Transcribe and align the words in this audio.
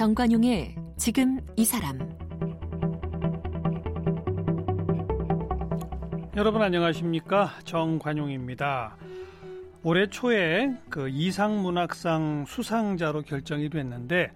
정관용의 0.00 0.76
지금 0.96 1.40
이 1.58 1.64
사람 1.66 1.98
여러분 6.38 6.62
안녕하십니까 6.62 7.50
정관용입니다. 7.64 8.96
올해 9.82 10.06
초에 10.06 10.74
그 10.88 11.10
이상문학상 11.10 12.46
수상자로 12.48 13.20
결정이 13.24 13.68
됐는데 13.68 14.32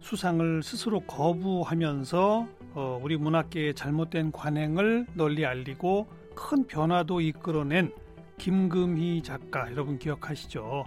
수상을 0.00 0.64
스스로 0.64 0.98
거부하면서 0.98 2.48
어, 2.72 3.00
우리 3.00 3.16
문학계의 3.16 3.74
잘못된 3.74 4.32
관행을 4.32 5.06
널리 5.14 5.46
알리고 5.46 6.08
큰 6.34 6.66
변화도 6.66 7.20
이끌어낸 7.20 7.92
김금희 8.38 9.22
작가 9.22 9.70
여러분 9.70 9.96
기억하시죠? 9.96 10.86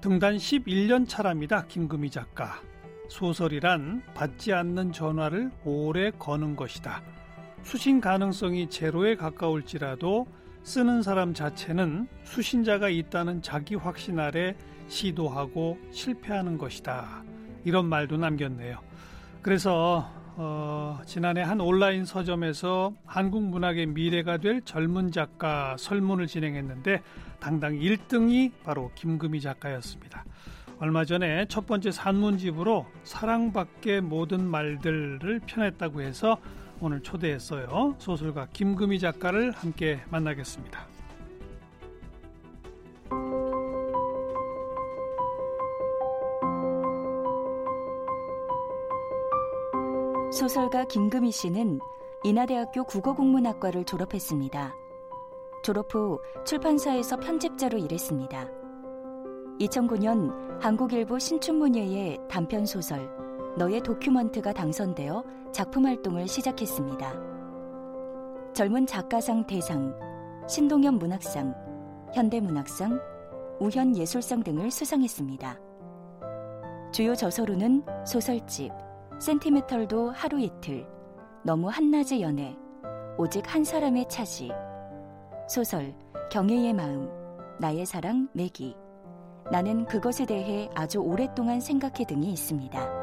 등단 0.00 0.36
11년 0.38 1.08
차랍니다. 1.08 1.64
김금희 1.68 2.10
작가. 2.10 2.60
소설이란 3.12 4.02
받지 4.14 4.54
않는 4.54 4.90
전화를 4.90 5.50
오래 5.66 6.10
거는 6.12 6.56
것이다. 6.56 7.02
수신 7.62 8.00
가능성이 8.00 8.70
제로에 8.70 9.16
가까울지라도 9.16 10.26
쓰는 10.62 11.02
사람 11.02 11.34
자체는 11.34 12.08
수신자가 12.24 12.88
있다는 12.88 13.42
자기 13.42 13.74
확신 13.74 14.18
아래 14.18 14.56
시도하고 14.88 15.78
실패하는 15.90 16.56
것이다. 16.56 17.22
이런 17.64 17.84
말도 17.84 18.16
남겼네요. 18.16 18.78
그래서 19.42 20.10
어, 20.36 20.98
지난해 21.04 21.42
한 21.42 21.60
온라인 21.60 22.06
서점에서 22.06 22.94
한국 23.04 23.42
문학의 23.44 23.88
미래가 23.88 24.38
될 24.38 24.62
젊은 24.62 25.12
작가 25.12 25.76
설문을 25.78 26.26
진행했는데 26.26 27.02
당당 27.40 27.74
1등이 27.74 28.52
바로 28.64 28.90
김금희 28.94 29.42
작가였습니다. 29.42 30.24
얼마 30.82 31.04
전에 31.04 31.46
첫 31.46 31.64
번째 31.68 31.92
산문집으로 31.92 32.86
사랑밖의 33.04 34.00
모든 34.00 34.42
말들을 34.44 35.42
펴냈다고 35.46 36.02
해서 36.02 36.38
오늘 36.80 37.00
초대했어요. 37.04 37.94
소설가 37.98 38.48
김금희 38.52 38.98
작가를 38.98 39.52
함께 39.52 40.00
만나겠습니다. 40.10 40.84
소설가 50.32 50.84
김금희 50.86 51.30
씨는 51.30 51.78
인하대학교 52.24 52.82
국어국문학과를 52.82 53.84
졸업했습니다. 53.84 54.74
졸업 55.62 55.94
후 55.94 56.20
출판사에서 56.44 57.20
편집자로 57.20 57.78
일했습니다. 57.78 58.48
2009년 59.60 60.51
한국일보 60.62 61.18
신춘문예의 61.18 62.20
단편 62.30 62.64
소설 62.64 63.10
너의 63.58 63.80
도큐먼트가 63.80 64.52
당선되어 64.52 65.24
작품 65.50 65.86
활동을 65.86 66.28
시작했습니다. 66.28 67.12
젊은 68.54 68.86
작가상 68.86 69.44
대상, 69.44 69.92
신동엽 70.48 70.94
문학상, 70.94 71.52
현대문학상, 72.14 72.96
우현예술상 73.58 74.44
등을 74.44 74.70
수상했습니다. 74.70 75.58
주요 76.92 77.16
저서로는 77.16 77.82
소설집, 78.06 78.70
센티메털도 79.18 80.12
하루 80.12 80.38
이틀, 80.38 80.86
너무 81.42 81.70
한낮의 81.70 82.22
연애, 82.22 82.56
오직 83.18 83.52
한 83.52 83.64
사람의 83.64 84.08
차지, 84.08 84.52
소설, 85.48 85.92
경애의 86.30 86.72
마음, 86.72 87.10
나의 87.58 87.84
사랑, 87.84 88.28
매기, 88.32 88.76
나는 89.52 89.84
그것에 89.84 90.24
대해 90.24 90.70
아주 90.74 90.98
오랫동안 91.00 91.60
생각해 91.60 92.06
등이 92.08 92.32
있습니다. 92.32 93.02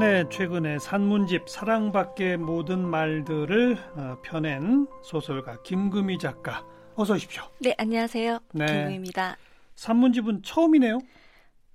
네, 0.00 0.24
최근에 0.30 0.78
산문집 0.78 1.50
사랑밖의 1.50 2.38
모든 2.38 2.80
말들을 2.80 3.76
어, 3.96 4.16
펴낸 4.22 4.86
소설가 5.02 5.60
김금희 5.64 6.16
작가 6.16 6.64
어서 6.94 7.12
오십시오. 7.12 7.42
네, 7.60 7.74
안녕하세요. 7.76 8.38
네. 8.54 8.64
김금희입니다. 8.64 9.36
산문집은 9.74 10.42
처음이네요. 10.42 11.00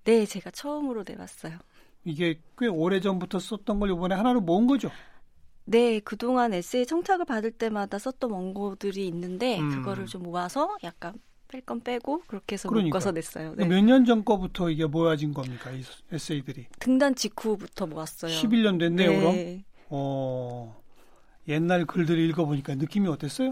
네, 0.06 0.26
제가 0.26 0.50
처음으로 0.50 1.04
내봤어요. 1.08 1.60
이게 2.06 2.40
꽤 2.58 2.66
오래 2.66 3.00
전부터 3.00 3.38
썼던 3.38 3.80
걸 3.80 3.92
이번에 3.92 4.16
하나로 4.16 4.42
모은 4.42 4.66
거죠? 4.66 4.90
네, 5.72 6.02
그동안 6.02 6.54
에세이 6.54 6.86
청탁을 6.86 7.24
받을 7.26 7.50
때마다 7.52 7.98
썼던 7.98 8.30
원고들이 8.30 9.08
있는데 9.08 9.58
음. 9.60 9.70
그거를 9.70 10.06
좀 10.06 10.24
모아서 10.24 10.76
약간 10.84 11.14
뺄 11.48 11.62
건 11.62 11.82
빼고 11.82 12.24
그렇게 12.28 12.54
해서 12.56 12.68
그러니까. 12.70 12.88
묶어서 12.98 13.12
냈어요. 13.12 13.54
네. 13.56 13.66
몇년 13.66 14.04
전 14.06 14.24
거부터 14.26 14.70
이게 14.70 14.86
모아진 14.86 15.34
겁니까? 15.34 15.72
이 15.72 15.82
에세이들이. 16.12 16.68
등단 16.80 17.16
직후부터 17.16 17.88
모았어요. 17.88 18.32
11년 18.34 18.80
됐네요, 18.80 19.10
네. 19.12 19.20
그럼? 19.20 19.64
어, 19.90 20.82
옛날 21.48 21.86
글들 21.86 22.20
읽어보니까 22.20 22.76
느낌이 22.76 23.08
어땠어요? 23.08 23.52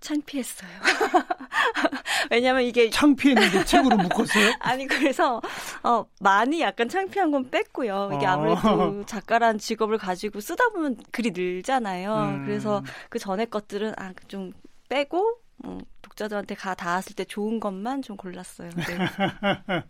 창피했어요. 0.00 0.70
왜냐면 2.30 2.62
이게 2.62 2.90
창피했는데 2.90 3.64
책으로 3.66 3.96
묶었어요? 3.96 4.52
아니 4.60 4.86
그래서 4.86 5.40
어 5.82 6.04
많이 6.20 6.60
약간 6.60 6.88
창피한 6.88 7.30
건 7.30 7.50
뺐고요. 7.50 8.10
이게 8.14 8.26
아. 8.26 8.32
아무래도 8.34 9.04
작가란 9.06 9.58
직업을 9.58 9.98
가지고 9.98 10.40
쓰다 10.40 10.68
보면 10.70 10.96
글이 11.10 11.32
늘잖아요. 11.32 12.14
음. 12.14 12.44
그래서 12.44 12.82
그 13.08 13.18
전에 13.18 13.44
것들은 13.46 13.94
아 13.96 14.12
좀 14.28 14.52
빼고 14.88 15.38
음, 15.64 15.80
독자들한테 16.02 16.54
가 16.54 16.74
닿았을 16.74 17.14
때 17.16 17.24
좋은 17.24 17.60
것만 17.60 18.02
좀 18.02 18.16
골랐어요. 18.16 18.70
네. 18.70 18.84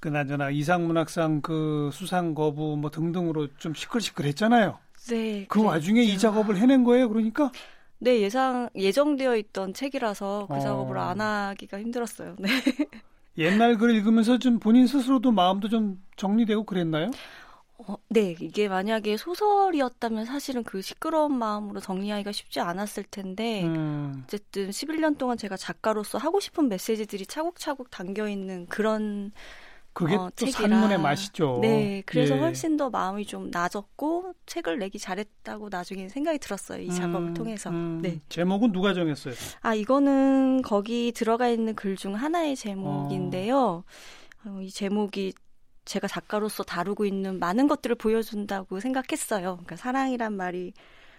그나저나 0.00 0.50
이상문학상 0.50 1.40
그 1.40 1.90
수상 1.92 2.34
거부 2.34 2.76
뭐 2.76 2.90
등등으로 2.90 3.48
좀 3.56 3.74
시끌시끌했잖아요. 3.74 4.78
네. 5.08 5.46
그 5.48 5.62
와중에 5.62 6.02
이 6.02 6.18
작업을 6.18 6.56
해낸 6.58 6.84
거예요, 6.84 7.08
그러니까? 7.08 7.50
네, 7.98 8.20
예상 8.20 8.68
예정되어 8.74 9.36
있던 9.36 9.74
책이라서 9.74 10.46
그 10.48 10.54
어. 10.54 10.60
작업을 10.60 10.98
안 10.98 11.20
하기가 11.20 11.80
힘들었어요. 11.80 12.36
네. 12.38 12.48
옛날 13.38 13.76
글 13.76 13.94
읽으면서 13.94 14.38
좀 14.38 14.58
본인 14.58 14.86
스스로도 14.86 15.30
마음도 15.30 15.68
좀 15.68 16.02
정리되고 16.16 16.64
그랬나요? 16.64 17.10
어, 17.78 17.96
네, 18.08 18.34
이게 18.40 18.68
만약에 18.68 19.18
소설이었다면 19.18 20.24
사실은 20.24 20.64
그 20.64 20.80
시끄러운 20.80 21.36
마음으로 21.36 21.80
정리하기가 21.80 22.32
쉽지 22.32 22.60
않았을 22.60 23.04
텐데, 23.04 23.64
음. 23.64 24.22
어쨌든 24.24 24.70
11년 24.70 25.18
동안 25.18 25.36
제가 25.36 25.58
작가로서 25.58 26.16
하고 26.16 26.40
싶은 26.40 26.68
메시지들이 26.68 27.26
차곡차곡 27.26 27.90
담겨 27.90 28.28
있는 28.28 28.66
그런 28.66 29.32
그게 29.96 30.14
어, 30.14 30.30
또 30.36 30.44
책이라. 30.44 30.68
산문의 30.68 30.98
맛이죠. 30.98 31.58
네, 31.62 32.02
그래서 32.04 32.36
예. 32.36 32.40
훨씬 32.40 32.76
더 32.76 32.90
마음이 32.90 33.24
좀 33.24 33.50
나아졌고 33.50 34.34
책을 34.44 34.78
내기 34.78 34.98
잘했다고 34.98 35.70
나중에 35.70 36.10
생각이 36.10 36.38
들었어요. 36.38 36.82
이 36.82 36.92
작업을 36.92 37.28
음, 37.28 37.34
통해서. 37.34 37.70
음, 37.70 38.00
네. 38.02 38.20
제목은 38.28 38.72
누가 38.72 38.92
정했어요? 38.92 39.32
아, 39.62 39.74
이거는 39.74 40.60
거기 40.60 41.12
들어가 41.12 41.48
있는 41.48 41.74
글 41.74 41.96
중 41.96 42.14
하나의 42.14 42.56
제목인데요. 42.56 43.58
어. 43.58 43.84
어, 44.44 44.60
이 44.60 44.70
제목이 44.70 45.32
제가 45.86 46.08
작가로서 46.08 46.62
다루고 46.62 47.06
있는 47.06 47.38
많은 47.38 47.66
것들을 47.66 47.96
보여준다고 47.96 48.80
생각했어요. 48.80 49.52
그러니까 49.54 49.76
사랑이란 49.76 50.34
말이 50.34 50.74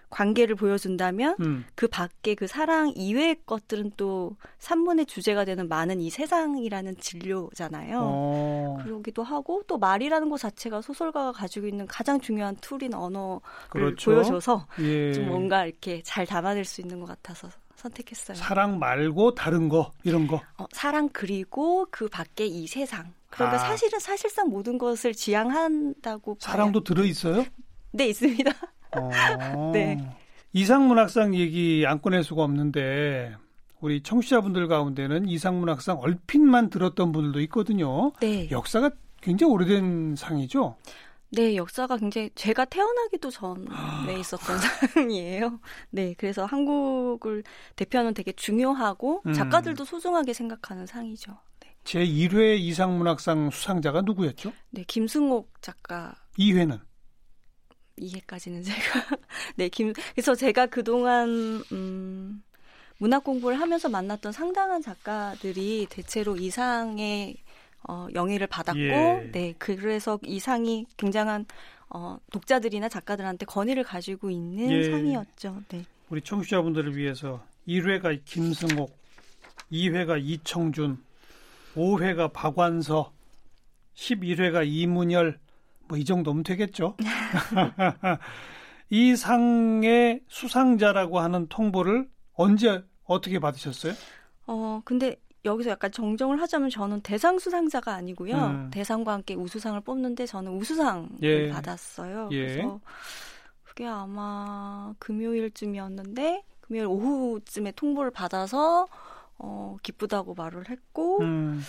관계를 0.09 0.56
보여준다면 0.56 1.35
음. 1.41 1.66
그 1.75 1.88
밖에 1.88 2.35
그 2.35 2.47
사랑 2.47 2.94
이외의 2.95 3.38
것들은 3.45 3.91
또 3.97 4.35
산문의 4.59 5.06
주제가 5.06 5.45
되는 5.45 5.68
많은 5.68 6.00
이 6.01 6.09
세상이라는 6.09 6.97
진료잖아요. 6.97 8.00
어. 8.01 8.78
그러기도 8.84 9.23
하고 9.23 9.63
또 9.68 9.78
말이라는 9.78 10.29
것 10.29 10.40
자체가 10.40 10.81
소설가가 10.81 11.31
가지고 11.34 11.68
있는 11.68 11.85
가장 11.88 12.19
중요한 12.19 12.56
툴인 12.57 12.94
언어를 12.94 13.42
그렇죠. 13.69 14.12
보여줘서 14.12 14.68
예. 14.80 15.13
좀 15.13 15.27
뭔가 15.27 15.65
이렇게 15.65 16.01
잘 16.04 16.25
담아낼 16.25 16.63
수 16.65 16.81
있는 16.81 17.00
것 17.00 17.06
같아서 17.07 17.50
선택했어요. 17.75 18.36
사랑 18.36 18.80
말고 18.80 19.36
다른 19.36 19.69
거 19.69 19.92
이런 20.04 20.27
거. 20.27 20.42
어, 20.57 20.65
사랑 20.71 21.09
그리고 21.09 21.86
그 21.92 22.07
밖에 22.07 22.45
이 22.45 22.65
세상. 22.68 23.13
그러니까 23.30 23.57
아. 23.57 23.68
사실은 23.68 24.00
사실상 24.00 24.50
모든 24.50 24.77
것을 24.77 25.13
지향한다고. 25.13 26.38
사랑도 26.39 26.83
들어 26.83 27.04
있어요? 27.04 27.45
네 27.92 28.07
있습니다. 28.07 28.51
어. 28.95 29.72
네. 29.74 29.98
이상문학상 30.54 31.36
얘기 31.36 31.86
안 31.88 32.01
꺼낼 32.01 32.24
수가 32.24 32.44
없는데 32.44 33.36
우리 33.80 34.01
청취자분들 34.01 34.68
가운데는 34.68 35.28
이상문학상 35.28 36.00
얼핏만 36.00 36.69
들었던 36.69 37.12
분들도 37.12 37.39
있거든요. 37.42 38.12
네. 38.19 38.50
역사가 38.50 38.89
굉장히 39.22 39.54
오래된 39.54 40.16
상이죠. 40.16 40.78
네, 41.30 41.56
역사가 41.57 41.98
굉장히 41.98 42.30
제가 42.36 42.66
태어나기도 42.66 43.30
전에 43.30 43.66
아. 43.69 44.07
있었던 44.10 44.57
상이에요. 44.94 45.60
네, 45.90 46.16
그래서 46.18 46.45
한국을 46.45 47.44
대표하는 47.75 48.13
되게 48.13 48.31
중요하고 48.31 49.24
음. 49.25 49.33
작가들도 49.33 49.83
소중하게 49.83 50.33
생각하는 50.33 50.86
상이죠. 50.86 51.38
네. 51.60 51.75
제 51.83 52.06
1회 52.06 52.57
이상문학상 52.60 53.50
수상자가 53.50 54.01
누구였죠? 54.01 54.54
네, 54.69 54.83
김승옥 54.88 55.62
작가. 55.62 56.16
2회는? 56.40 56.80
이해까지는 57.97 58.63
제가 58.63 58.77
네 59.57 59.69
김 59.69 59.94
그래서 60.13 60.35
제가 60.35 60.67
그동안 60.67 61.61
음 61.71 62.44
문학 62.99 63.23
공부를 63.23 63.59
하면서 63.59 63.89
만났던 63.89 64.31
상당한 64.31 64.81
작가들이 64.81 65.88
대체로 65.89 66.35
이 66.38 66.49
상의 66.49 67.38
어, 67.88 68.07
영예를 68.13 68.47
받았고, 68.47 68.79
예. 68.79 69.29
네, 69.31 69.53
그래서 69.59 70.19
이 70.23 70.39
상이 70.39 70.85
굉장한 70.97 71.45
어, 71.89 72.17
독자들이나 72.31 72.89
작가들한테 72.89 73.45
권위를 73.45 73.83
가지고 73.83 74.29
있는 74.31 74.69
예. 74.71 74.83
상이었죠. 74.91 75.61
네. 75.69 75.85
우리 76.09 76.21
청취자분들을 76.21 76.97
위해서 76.97 77.45
1회가 77.67 78.19
김승옥, 78.25 78.97
2회가 79.71 80.19
이청준, 80.21 80.97
5회가 81.75 82.33
박완서, 82.33 83.13
11회가 83.95 84.67
이문열, 84.67 85.39
뭐 85.88 85.98
이 85.98 86.06
정도면 86.06 86.44
되겠죠. 86.44 86.95
이 88.89 89.16
상의 89.16 90.22
수상자라고 90.28 91.19
하는 91.19 91.48
통보를 91.48 92.07
언제 92.34 92.84
어떻게 93.04 93.39
받으셨어요? 93.39 93.94
어, 94.48 94.81
근데 94.86 95.18
여기서 95.44 95.72
약간 95.72 95.92
정정을 95.92 96.42
하자면 96.42 96.69
저는 96.69 97.01
대상 97.01 97.39
수상자가 97.39 97.94
아니고요. 97.94 98.36
음. 98.36 98.69
대상과 98.72 99.13
함께 99.13 99.34
우수상을 99.34 99.80
뽑는데 99.81 100.25
저는 100.25 100.51
우수상을 100.54 101.10
예. 101.22 101.50
받았어요. 101.50 102.30
예. 102.31 102.48
그래서 102.48 102.80
그게 103.63 103.86
아마 103.86 104.94
금요일쯤이었는데 105.00 106.44
금요일 106.62 106.88
오후쯤에 106.88 107.72
통보를 107.72 108.12
받아서 108.12 108.88
어, 109.38 109.78
기쁘다고 109.83 110.33
말을 110.33 110.69
했고 110.69 111.22
음, 111.22 111.63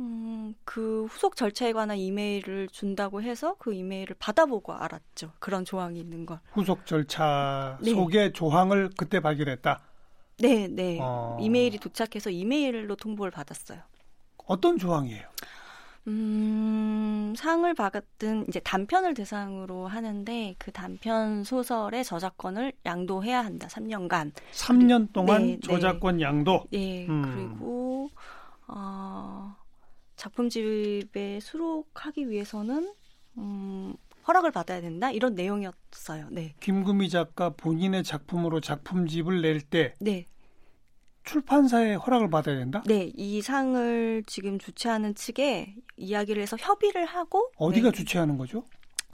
음, 0.00 0.54
그 0.64 1.06
후속 1.06 1.34
절차에 1.34 1.72
관한 1.72 1.96
이메일을 1.96 2.68
준다고 2.68 3.20
해서 3.22 3.56
그 3.58 3.74
이메일을 3.74 4.16
받아보고 4.18 4.72
알았죠. 4.72 5.32
그런 5.38 5.64
조항이 5.64 5.98
있는 5.98 6.24
걸. 6.24 6.38
후속 6.52 6.86
절차 6.86 7.78
네. 7.82 7.90
속의 7.92 8.32
조항을 8.32 8.90
그때 8.96 9.20
발견했다. 9.20 9.80
네, 10.40 10.68
네. 10.68 10.98
어. 11.00 11.36
이메일이 11.40 11.78
도착해서 11.78 12.30
이메일로 12.30 12.94
통보를 12.94 13.32
받았어요. 13.32 13.80
어떤 14.46 14.78
조항이에요? 14.78 15.26
음, 16.06 17.34
상을 17.36 17.72
받은 17.74 18.46
이제 18.48 18.60
단편을 18.60 19.14
대상으로 19.14 19.88
하는데 19.88 20.54
그 20.58 20.72
단편 20.72 21.44
소설의 21.44 22.04
저작권을 22.04 22.72
양도해야 22.86 23.44
한다. 23.44 23.66
3년간. 23.66 24.32
3년 24.52 25.12
동안 25.12 25.42
네, 25.42 25.46
네. 25.56 25.58
저작권 25.60 26.20
양도. 26.20 26.64
네, 26.70 27.06
음. 27.08 27.22
그리고 27.22 28.10
어, 28.68 29.54
작품집에 30.18 31.40
수록하기 31.40 32.28
위해서는 32.28 32.92
음, 33.38 33.94
허락을 34.26 34.50
받아야 34.50 34.80
된다. 34.82 35.10
이런 35.10 35.34
내용이었어요. 35.34 36.28
네. 36.30 36.54
김구미 36.60 37.08
작가 37.08 37.50
본인의 37.50 38.02
작품으로 38.02 38.60
작품집을 38.60 39.40
낼때 39.40 39.94
네. 40.00 40.26
출판사의 41.24 41.96
허락을 41.98 42.28
받아야 42.30 42.56
된다? 42.56 42.82
네, 42.86 43.12
이 43.14 43.40
상을 43.42 44.22
지금 44.26 44.58
주최하는 44.58 45.14
측에 45.14 45.76
이야기를 45.96 46.42
해서 46.42 46.56
협의를 46.58 47.04
하고 47.06 47.50
어디가 47.56 47.90
네. 47.90 47.96
주최하는 47.96 48.36
거죠? 48.38 48.64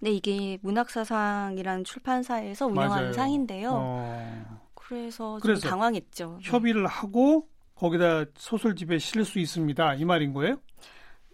네, 0.01 0.11
이게 0.11 0.59
문학사상이라는 0.63 1.85
출판사에서 1.85 2.67
운영하는 2.67 2.97
맞아요. 2.97 3.13
상인데요. 3.13 3.71
어, 3.75 4.61
그래서 4.75 5.35
좀 5.35 5.41
그래서 5.41 5.69
당황했죠. 5.69 6.39
네. 6.43 6.51
협의를 6.51 6.87
하고 6.87 7.49
거기다 7.75 8.27
소설집에 8.37 8.99
실을 8.99 9.25
수 9.25 9.39
있습니다. 9.39 9.95
이 9.95 10.05
말인 10.05 10.33
거예요? 10.33 10.57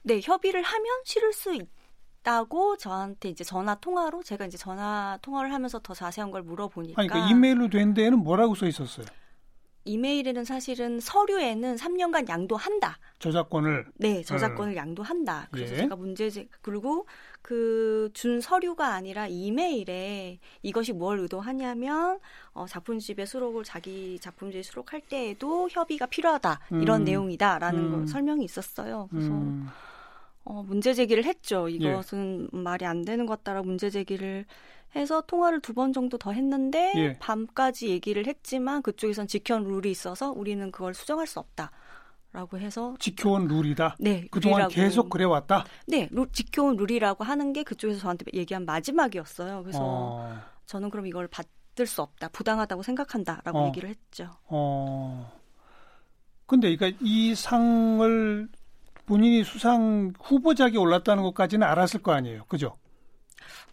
네, 0.02 0.20
협의를 0.22 0.62
하면 0.62 0.86
실을 1.04 1.32
수 1.32 1.54
있다고 2.22 2.76
저한테 2.76 3.28
이제 3.28 3.44
전화 3.44 3.74
통화로 3.74 4.22
제가 4.22 4.46
이제 4.46 4.56
전화 4.56 5.18
통화를 5.22 5.52
하면서 5.52 5.78
더 5.78 5.94
자세한 5.94 6.30
걸 6.30 6.42
물어보니까 6.42 7.00
아니, 7.00 7.08
그러니까 7.08 7.30
이메일로 7.30 7.68
된 7.68 7.94
데에는 7.94 8.18
뭐라고 8.18 8.54
써 8.54 8.66
있었어요? 8.66 9.06
이메일에는 9.84 10.44
사실은 10.44 11.00
서류에는 11.00 11.76
3년간 11.76 12.28
양도한다. 12.28 12.98
저작권을 13.18 13.86
네, 13.96 14.22
저작권을 14.22 14.76
양도한다. 14.76 15.48
그래서 15.50 15.74
예. 15.74 15.78
제가 15.78 15.96
문제제 15.96 16.48
그리고 16.62 17.06
그 17.42 18.10
준 18.12 18.40
서류가 18.40 18.94
아니라 18.94 19.26
이메일에 19.28 20.38
이것이 20.62 20.92
뭘 20.92 21.18
의도하냐면 21.20 22.18
어, 22.52 22.66
작품집에 22.66 23.24
수록을 23.24 23.64
자기 23.64 24.18
작품집에 24.20 24.62
수록할 24.62 25.00
때에도 25.02 25.68
협의가 25.70 26.06
필요하다 26.06 26.60
이런 26.82 27.02
음. 27.02 27.04
내용이다라는 27.04 27.80
음. 27.80 27.90
거 27.92 28.06
설명이 28.06 28.44
있었어요. 28.44 29.08
그래서 29.10 29.28
음, 29.28 29.68
어, 30.44 30.62
문제 30.66 30.94
제기를 30.94 31.24
했죠. 31.24 31.70
예. 31.70 31.74
이것은 31.74 32.48
말이 32.52 32.84
안 32.86 33.04
되는 33.04 33.26
것 33.26 33.38
같다라고 33.38 33.66
문제 33.66 33.90
제기를 33.90 34.44
해서 34.96 35.20
통화를 35.26 35.60
두 35.60 35.72
번 35.74 35.92
정도 35.92 36.18
더 36.18 36.32
했는데 36.32 36.92
예. 36.96 37.18
밤까지 37.18 37.88
얘기를 37.88 38.26
했지만 38.26 38.82
그쪽에선 38.82 39.26
지켜온 39.28 39.64
룰이 39.64 39.90
있어서 39.90 40.30
우리는 40.32 40.70
그걸 40.72 40.94
수정할 40.94 41.26
수 41.26 41.38
없다 41.38 41.70
라고 42.32 42.58
해서 42.58 42.94
지켜온 42.98 43.46
룰이다. 43.48 43.96
네 44.00 44.26
그동안 44.30 44.62
룰이라고- 44.68 44.74
계속 44.74 45.10
그래 45.10 45.24
왔다. 45.24 45.64
네 45.86 46.08
룰, 46.10 46.26
지켜온 46.32 46.76
룰이라고 46.76 47.22
하는 47.24 47.52
게 47.52 47.62
그쪽에서 47.62 48.00
저한테 48.00 48.24
얘기한 48.34 48.64
마지막이었어요. 48.64 49.62
그래서 49.62 49.78
어, 49.82 50.38
저는 50.66 50.90
그럼 50.90 51.06
이걸 51.06 51.28
받을 51.28 51.86
수 51.86 52.02
없다, 52.02 52.28
부당하다고 52.28 52.82
생각한다라고 52.82 53.58
어. 53.58 53.66
얘기를 53.68 53.88
했죠. 53.88 54.30
어. 54.46 55.32
근데 56.46 56.74
그러니까 56.74 56.98
이 57.00 57.34
상을 57.36 58.48
본인이 59.10 59.42
수상 59.42 60.12
후보작에 60.22 60.76
올랐다는 60.76 61.24
것까지는 61.24 61.66
알았을 61.66 62.00
거 62.00 62.12
아니에요. 62.12 62.44
그죠? 62.46 62.74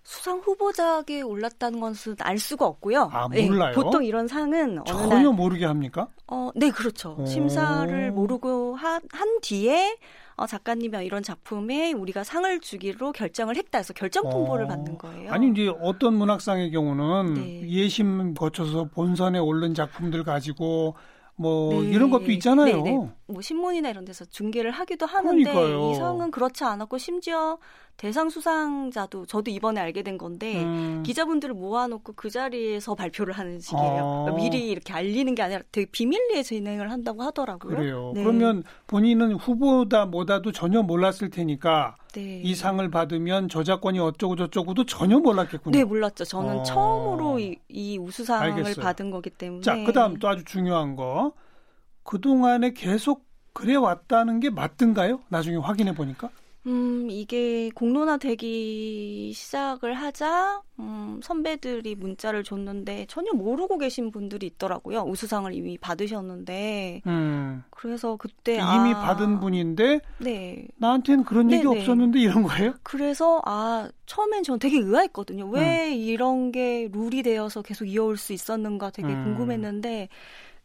수상 0.02 0.40
후보작에 0.40 1.22
올랐다는 1.22 1.80
것은 1.80 2.16
알 2.22 2.40
수가 2.40 2.66
없고요. 2.66 3.12
아, 3.14 3.28
네, 3.30 3.46
몰라요? 3.46 3.76
보통 3.76 4.04
이런 4.04 4.28
상은 4.28 4.80
어느 4.80 5.00
날 5.00 5.10
전혀 5.10 5.32
모르게 5.32 5.66
합니까? 5.66 6.08
어, 6.26 6.50
네, 6.56 6.72
그렇죠. 6.72 7.18
오. 7.20 7.26
심사를 7.28 8.12
모르고 8.12 8.78
하, 8.78 9.00
한 9.12 9.40
뒤에 9.42 9.98
어, 10.38 10.48
작가님이 10.48 11.06
이런 11.06 11.22
작품에 11.22 11.94
우리가 11.94 12.24
상을 12.24 12.60
주기로 12.60 13.12
결정을 13.12 13.58
했다 13.58 13.78
해서 13.78 13.94
결정 13.94 14.28
통보를 14.30 14.66
어. 14.66 14.68
받는 14.70 14.98
거예요. 14.98 15.32
아니 15.32 15.52
이제 15.52 15.72
어떤 15.82 16.16
문학상의 16.16 16.72
경우는 16.72 17.34
네. 17.36 17.70
예심 17.70 18.34
거쳐서 18.34 18.86
본선에 18.86 19.38
오른 19.38 19.76
작품들 19.76 20.24
가지고 20.24 20.96
뭐 21.38 21.82
네. 21.84 21.90
이런 21.90 22.10
것도 22.10 22.32
있잖아요. 22.32 22.82
네, 22.82 22.92
네. 22.92 23.10
뭐 23.28 23.42
신문이나 23.42 23.90
이런 23.90 24.06
데서 24.06 24.26
중계를 24.26 24.72
하기도 24.72 25.06
하는데 25.06 25.44
그러니까요. 25.44 25.92
이 25.92 25.96
상은 25.96 26.32
그렇지 26.32 26.64
않았고 26.64 26.98
심지어 26.98 27.60
대상 27.98 28.30
수상자도 28.30 29.26
저도 29.26 29.50
이번에 29.50 29.82
알게 29.82 30.04
된 30.04 30.20
건데 30.20 30.64
음, 30.64 31.02
기자분들을 31.04 31.56
모아놓고 31.56 32.14
그 32.14 32.30
자리에서 32.30 32.94
발표를 32.94 33.34
하는 33.34 33.60
식이에요. 33.60 34.02
어. 34.04 34.26
그러니까 34.26 34.44
미리 34.44 34.70
이렇게 34.70 34.94
알리는 34.94 35.34
게 35.34 35.42
아니라 35.42 35.62
되게 35.72 35.90
비밀리에 35.90 36.44
진행을 36.44 36.92
한다고 36.92 37.24
하더라고요. 37.24 37.76
그래요. 37.76 38.12
네. 38.14 38.22
그러면 38.22 38.64
본인은 38.86 39.34
후보다 39.34 40.06
뭐다도 40.06 40.52
전혀 40.52 40.84
몰랐을 40.84 41.32
테니까 41.32 41.96
네. 42.14 42.40
이 42.44 42.54
상을 42.54 42.88
받으면 42.88 43.50
저작권이 43.50 43.98
어쩌고 43.98 44.36
저쩌고도 44.36 44.86
전혀 44.86 45.18
몰랐겠군요. 45.18 45.76
네, 45.76 45.84
몰랐죠. 45.84 46.24
저는 46.24 46.60
어. 46.60 46.64
처음으로 46.64 47.40
이, 47.40 47.58
이 47.68 47.98
우수상을 47.98 48.52
알겠어요. 48.52 48.84
받은 48.84 49.10
거기 49.10 49.32
때문에. 49.32 49.64
자, 49.64 49.76
그다음 49.84 50.20
또 50.20 50.30
아주 50.30 50.46
중요한 50.46 50.96
거 50.96 51.34
그동안에 52.04 52.74
계속 52.74 53.26
그래 53.54 53.74
왔다는 53.74 54.40
게 54.40 54.52
맞든가요? 54.52 55.22
나중에 55.30 55.58
확인해 55.58 55.96
보니까. 55.96 56.30
음, 56.68 57.08
이게 57.10 57.70
공론화 57.74 58.18
되기 58.18 59.32
시작을 59.34 59.94
하자, 59.94 60.62
음, 60.80 61.20
선배들이 61.24 61.96
문자를 61.96 62.44
줬는데 62.44 63.06
전혀 63.08 63.32
모르고 63.32 63.78
계신 63.78 64.12
분들이 64.12 64.48
있더라고요. 64.48 65.04
우수상을 65.04 65.54
이미 65.54 65.78
받으셨는데. 65.78 67.04
음. 67.08 67.64
그래서 67.70 68.18
그때. 68.18 68.56
이미 68.56 68.94
아, 68.94 69.02
받은 69.02 69.40
분인데 69.40 70.02
네. 70.20 70.68
나한테는 70.76 71.24
그런 71.24 71.50
얘기 71.52 71.64
네네. 71.64 71.80
없었는데 71.80 72.20
이런 72.20 72.44
거예요? 72.44 72.74
그래서, 72.84 73.42
아, 73.46 73.90
처음엔 74.06 74.44
저는 74.44 74.60
되게 74.60 74.78
의아했거든요. 74.78 75.48
왜 75.48 75.88
음. 75.90 75.94
이런 75.94 76.52
게 76.52 76.90
룰이 76.92 77.24
되어서 77.24 77.62
계속 77.62 77.86
이어올 77.86 78.18
수 78.18 78.34
있었는가 78.34 78.90
되게 78.90 79.08
음. 79.08 79.24
궁금했는데, 79.24 80.10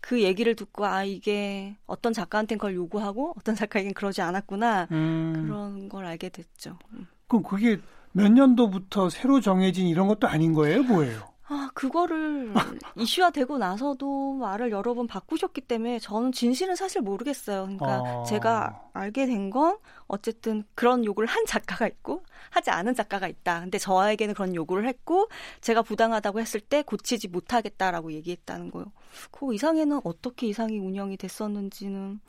그 0.03 0.21
얘기를 0.21 0.55
듣고, 0.55 0.85
아, 0.85 1.05
이게 1.05 1.77
어떤 1.87 2.13
작가한테는 2.13 2.59
그걸 2.59 2.75
요구하고, 2.75 3.33
어떤 3.39 3.55
작가에겐 3.55 3.95
그러지 3.95 4.21
않았구나. 4.21 4.89
음. 4.91 5.33
그런 5.33 5.89
걸 5.89 6.05
알게 6.05 6.29
됐죠. 6.29 6.77
음. 6.93 7.07
그럼 7.29 7.45
그게 7.45 7.79
몇 8.13 8.31
년도부터 8.31 9.09
새로 9.09 9.41
정해진 9.41 9.87
이런 9.87 10.09
것도 10.09 10.29
아닌 10.29 10.53
거예요? 10.53 10.83
뭐예요? 10.83 11.32
아, 11.53 11.71
그거를 11.75 12.53
이슈화 12.97 13.31
되고 13.31 13.59
나서도 13.59 14.35
말을 14.35 14.71
여러 14.71 14.95
번 14.95 15.07
바꾸셨기 15.07 15.61
때문에 15.63 15.99
저는 15.99 16.33
진실은 16.33 16.75
사실 16.77 17.03
모르겠어요. 17.03 17.65
그러니까 17.65 18.01
어. 18.01 18.25
제가 18.25 18.81
알게 18.95 19.27
된 19.27 19.51
건 19.51 19.77
어쨌든 20.07 20.65
그런 20.75 21.05
요구를 21.05 21.29
한 21.29 21.45
작가가 21.47 21.87
있고 21.87 22.23
하지 22.51 22.71
않은 22.71 22.95
작가가 22.95 23.29
있다. 23.29 23.61
근데 23.61 23.77
저에게는 23.79 24.35
그런 24.35 24.55
요구를 24.55 24.87
했고 24.89 25.29
제가 25.61 25.83
부당하다고 25.83 26.41
했을 26.41 26.61
때 26.61 26.83
고치지 26.83 27.29
못하겠다라고 27.29 28.13
얘기했다는 28.13 28.71
거예요. 28.71 28.87
그 29.31 29.55
이상에는 29.55 30.01
어떻게 30.05 30.47
이상이 30.47 30.79
운영이 30.79 31.17
됐었는지는 31.19 32.21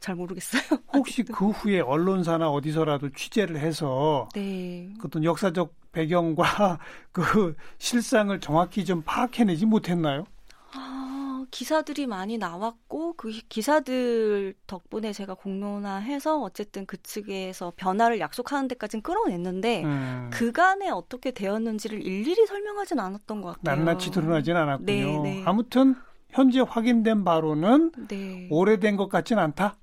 잘 0.00 0.14
모르겠어요. 0.14 0.62
혹시 0.94 1.22
그 1.22 1.50
후에 1.50 1.80
언론사나 1.80 2.48
어디서라도 2.50 3.10
취재를 3.10 3.58
해서 3.58 4.28
네. 4.34 4.92
그 4.98 5.08
어떤 5.08 5.24
역사적 5.24 5.74
배경과 5.92 6.78
그 7.12 7.56
실상을 7.78 8.38
정확히 8.40 8.84
좀 8.84 9.02
파악해내지 9.02 9.66
못했나요? 9.66 10.24
아, 10.72 11.44
기사들이 11.50 12.06
많이 12.06 12.38
나왔고 12.38 13.14
그 13.14 13.32
기사들 13.48 14.54
덕분에 14.66 15.12
제가 15.12 15.34
공론화해서 15.34 16.40
어쨌든 16.40 16.86
그 16.86 17.02
측에서 17.02 17.72
변화를 17.76 18.20
약속하는 18.20 18.68
데까지는 18.68 19.02
끌어냈는데 19.02 19.84
음. 19.84 20.30
그간에 20.32 20.90
어떻게 20.90 21.32
되었는지를 21.32 22.06
일일이 22.06 22.46
설명하진 22.46 23.00
않았던 23.00 23.40
것 23.40 23.56
같아요. 23.56 23.84
낱낱이 23.84 24.10
드러나진 24.12 24.56
않았군요. 24.56 24.86
네, 24.86 25.18
네. 25.18 25.42
아무튼 25.44 25.96
현재 26.30 26.60
확인된 26.60 27.24
바로는 27.24 27.90
네. 28.08 28.48
오래된 28.50 28.96
것 28.96 29.08
같진 29.08 29.38
않다. 29.38 29.76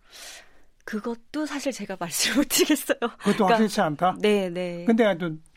그것도 0.88 1.46
사실 1.46 1.74
제가 1.74 1.98
말씀을 2.00 2.38
못 2.40 2.48
드리겠어요. 2.48 2.98
그것도 2.98 3.20
그러니까, 3.20 3.48
확실치 3.48 3.82
않다? 3.82 4.16
네, 4.22 4.50
네. 4.50 4.86
근데 4.86 5.04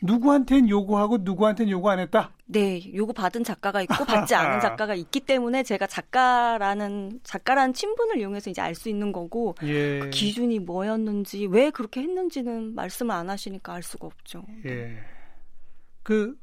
누구한테는 0.03 0.67
요구하고 0.67 1.19
누구한테는 1.19 1.71
요구 1.71 1.89
안 1.89 1.99
했다? 1.99 2.31
네, 2.47 2.81
요구 2.93 3.13
받은 3.13 3.45
작가가 3.45 3.81
있고 3.81 4.03
받지 4.03 4.35
않은 4.35 4.59
작가가 4.59 4.93
있기 4.93 5.21
때문에 5.21 5.63
제가 5.63 5.87
작가라는 5.87 7.21
작가라는 7.23 7.73
친분을 7.73 8.19
이용해서 8.19 8.49
이제 8.49 8.61
알 8.61 8.75
수 8.75 8.89
있는 8.89 9.11
거고 9.11 9.55
예. 9.63 9.99
그 9.99 10.09
기준이 10.09 10.59
뭐였는지 10.59 11.45
왜 11.45 11.69
그렇게 11.69 12.01
했는지는 12.01 12.73
말씀을 12.75 13.13
안 13.15 13.29
하시니까 13.29 13.73
알 13.73 13.83
수가 13.83 14.07
없죠. 14.07 14.43
예. 14.65 14.97
그 16.03 16.35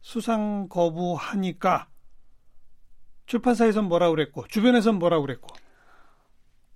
수상 0.00 0.66
거부하니까 0.68 1.88
출판사에선 3.26 3.84
뭐라 3.84 4.10
그랬고 4.10 4.46
주변에선 4.48 4.98
뭐라 4.98 5.20
그랬고 5.20 5.54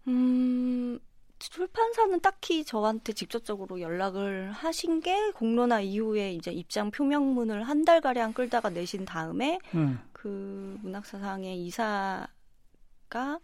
음 0.09 0.99
출판사는 1.39 2.21
딱히 2.21 2.65
저한테 2.65 3.13
직접적으로 3.13 3.81
연락을 3.81 4.51
하신 4.53 5.01
게 5.01 5.31
공론화 5.33 5.81
이후에 5.81 6.33
이제 6.33 6.51
입장 6.51 6.91
표명문을 6.91 7.63
한 7.63 7.85
달 7.85 8.01
가량 8.01 8.33
끌다가 8.35 8.69
내신 8.71 9.05
다음에 9.05 9.59
음. 9.75 9.99
그 10.13 10.77
문학사상의 10.83 11.59
이사가 11.65 13.39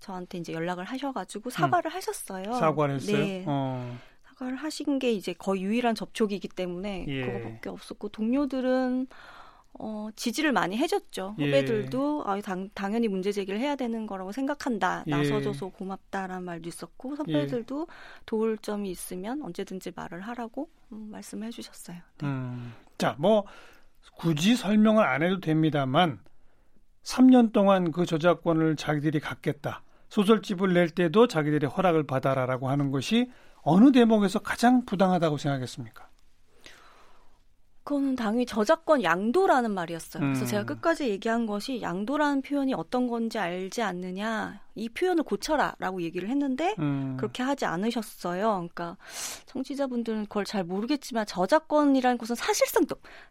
저한테 0.00 0.38
이제 0.38 0.52
연락을 0.52 0.84
하셔가지고 0.84 1.50
사과를 1.50 1.90
음. 1.90 1.94
하셨어요. 1.94 2.52
사과를 2.54 2.96
했어요. 2.96 3.16
네. 3.16 3.44
어. 3.46 3.96
사과를 4.24 4.56
하신 4.56 4.98
게 4.98 5.12
이제 5.12 5.32
거의 5.34 5.62
유일한 5.62 5.94
접촉이기 5.94 6.48
때문에 6.48 7.04
예. 7.08 7.26
그거밖에 7.26 7.68
없었고 7.68 8.08
동료들은 8.08 9.06
어, 9.78 10.08
지지를 10.16 10.52
많이 10.52 10.76
해줬죠. 10.76 11.36
예. 11.38 11.46
후배들도 11.46 12.24
아, 12.26 12.40
당, 12.40 12.68
당연히 12.74 13.08
문제 13.08 13.32
제기를 13.32 13.60
해야 13.60 13.76
되는 13.76 14.06
거라고 14.06 14.32
생각한다. 14.32 15.04
예. 15.06 15.10
나서줘서 15.10 15.68
고맙다라는 15.68 16.44
말도 16.44 16.68
있었고 16.68 17.16
선배들도 17.16 17.86
예. 17.88 17.94
도울 18.24 18.58
점이 18.58 18.90
있으면 18.90 19.42
언제든지 19.42 19.92
말을 19.94 20.20
하라고 20.22 20.68
음, 20.92 21.08
말씀해 21.10 21.50
주셨어요. 21.50 21.96
네. 22.18 22.26
음, 22.26 22.72
자, 22.98 23.16
뭐 23.18 23.44
굳이 24.16 24.56
설명을 24.56 25.04
안 25.04 25.22
해도 25.22 25.40
됩니다만 25.40 26.20
3년 27.02 27.52
동안 27.52 27.92
그 27.92 28.06
저작권을 28.06 28.76
자기들이 28.76 29.20
갖겠다. 29.20 29.82
소설집을 30.08 30.72
낼 30.72 30.90
때도 30.90 31.26
자기들의 31.26 31.68
허락을 31.68 32.06
받아라라고 32.06 32.68
하는 32.68 32.90
것이 32.90 33.30
어느 33.62 33.90
대목에서 33.92 34.38
가장 34.38 34.84
부당하다고 34.84 35.38
생각했습니까? 35.38 36.08
그거는 37.86 38.16
당연히 38.16 38.44
저작권 38.46 39.04
양도라는 39.04 39.70
말이었어요. 39.70 40.20
그래서 40.20 40.42
음. 40.42 40.46
제가 40.46 40.64
끝까지 40.64 41.08
얘기한 41.08 41.46
것이 41.46 41.80
양도라는 41.80 42.42
표현이 42.42 42.74
어떤 42.74 43.06
건지 43.06 43.38
알지 43.38 43.80
않느냐. 43.80 44.60
이 44.74 44.88
표현을 44.88 45.22
고쳐라라고 45.22 46.02
얘기를 46.02 46.28
했는데 46.28 46.74
음. 46.80 47.16
그렇게 47.16 47.44
하지 47.44 47.64
않으셨어요. 47.64 48.42
그러니까 48.54 48.96
청취자분들은 49.46 50.24
그걸 50.24 50.44
잘 50.44 50.64
모르겠지만 50.64 51.26
저작권이라는 51.26 52.18
것은 52.18 52.34
사실상 52.34 52.84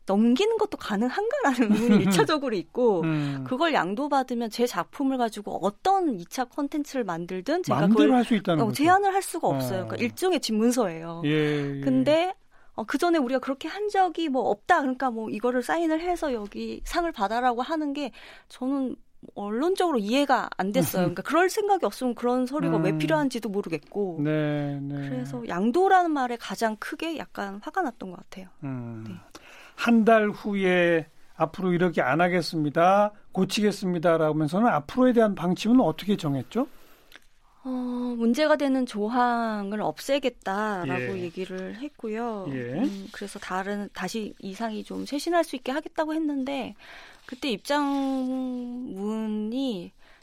넘기는 0.05 0.57
것도 0.57 0.77
가능한가라는 0.77 1.75
의문이 1.75 2.03
일차적으로 2.05 2.55
있고 2.55 3.01
음. 3.01 3.43
그걸 3.45 3.73
양도받으면 3.73 4.51
제 4.51 4.65
작품을 4.65 5.17
가지고 5.17 5.59
어떤 5.65 6.17
2차 6.17 6.49
콘텐츠를 6.49 7.03
만들든 7.03 7.61
제가 7.61 7.87
그걸 7.89 8.13
할 8.13 8.23
수 8.23 8.33
있다는 8.35 8.63
어, 8.63 8.71
제한을 8.71 9.13
할 9.13 9.21
수가 9.21 9.49
없어요. 9.49 9.81
어. 9.81 9.85
그러니까 9.85 9.97
일종의 9.97 10.39
집문서예요. 10.39 11.23
예, 11.25 11.29
예. 11.29 11.81
근데 11.81 12.33
어, 12.75 12.83
그 12.83 12.97
전에 12.97 13.17
우리가 13.17 13.39
그렇게 13.39 13.67
한 13.67 13.89
적이 13.89 14.29
뭐 14.29 14.49
없다. 14.49 14.81
그러니까 14.81 15.09
뭐 15.09 15.29
이거를 15.29 15.63
사인을 15.63 16.01
해서 16.01 16.33
여기 16.33 16.81
상을 16.83 17.09
받아라고 17.11 17.61
하는 17.61 17.93
게 17.93 18.11
저는 18.49 18.95
언론적으로 19.33 19.97
이해가 19.97 20.49
안 20.57 20.71
됐어요. 20.71 21.03
그러니까 21.15 21.23
그럴 21.23 21.49
생각이 21.49 21.85
없으면 21.85 22.15
그런 22.15 22.45
서류가 22.45 22.77
음. 22.77 22.83
왜 22.83 22.97
필요한지도 22.97 23.49
모르겠고. 23.49 24.19
네, 24.21 24.79
네. 24.81 25.09
그래서 25.09 25.41
양도라는 25.47 26.11
말에 26.11 26.37
가장 26.37 26.75
크게 26.77 27.17
약간 27.17 27.59
화가 27.63 27.81
났던 27.81 28.11
것 28.11 28.17
같아요. 28.17 28.47
음. 28.63 29.05
네. 29.07 29.15
한달 29.75 30.29
후에 30.29 31.07
앞으로 31.35 31.73
이렇게 31.73 32.01
안 32.01 32.21
하겠습니다. 32.21 33.11
고치겠습니다라고 33.31 34.33
하면서는 34.33 34.67
앞으로에 34.67 35.13
대한 35.13 35.35
방침은 35.35 35.81
어떻게 35.81 36.15
정했죠? 36.15 36.67
어, 37.65 37.69
문제가 37.69 38.55
되는 38.57 38.85
조항을 38.85 39.81
없애겠다라고 39.81 41.17
예. 41.17 41.21
얘기를 41.23 41.75
했고요. 41.77 42.45
예. 42.49 42.73
음, 42.73 43.07
그래서 43.11 43.39
다른 43.39 43.89
다시 43.91 44.35
이상이 44.39 44.83
좀 44.83 45.03
쇄신할 45.07 45.43
수 45.43 45.55
있게 45.55 45.71
하겠다고 45.71 46.13
했는데 46.13 46.75
그때 47.25 47.49
입장문이 47.49 49.01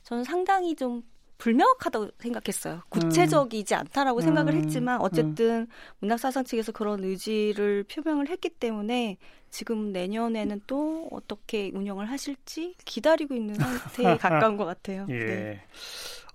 저는 0.04 0.22
상당히 0.22 0.76
좀 0.76 1.02
불명확하다고 1.38 2.10
생각했어요. 2.20 2.82
구체적이지 2.88 3.74
않다라고 3.74 4.20
음. 4.20 4.22
생각을 4.22 4.54
했지만 4.54 5.00
어쨌든 5.00 5.62
음. 5.62 5.66
문학사상 5.98 6.44
측에서 6.44 6.70
그런 6.70 7.02
의지를 7.02 7.82
표명을 7.84 8.28
했기 8.28 8.50
때문에 8.50 9.16
지금 9.50 9.90
내년에는 9.92 10.60
또 10.68 11.08
어떻게 11.10 11.72
운영을 11.74 12.08
하실지 12.08 12.76
기다리고 12.84 13.34
있는 13.34 13.56
상태에 13.56 14.16
가까운 14.18 14.56
것 14.56 14.64
같아요. 14.64 15.06
예. 15.10 15.18
네. 15.18 15.60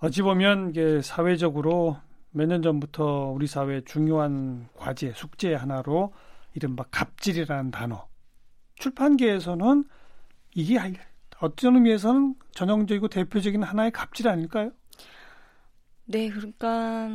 어찌 0.00 0.22
보면 0.22 0.70
이게 0.70 1.02
사회적으로 1.02 1.96
몇 2.30 2.46
년 2.46 2.62
전부터 2.62 3.30
우리 3.34 3.46
사회 3.46 3.80
중요한 3.84 4.68
과제, 4.76 5.12
숙제 5.16 5.54
하나로 5.54 6.12
이른바 6.54 6.84
갑질이라는 6.90 7.70
단어. 7.70 8.06
출판계에서는 8.76 9.84
이게 10.54 10.78
어떤 11.40 11.74
의미에서는 11.76 12.34
전형적이고 12.52 13.08
대표적인 13.08 13.62
하나의 13.62 13.90
갑질 13.90 14.28
아닐까요? 14.28 14.70
네, 16.04 16.28
그러니까 16.30 17.08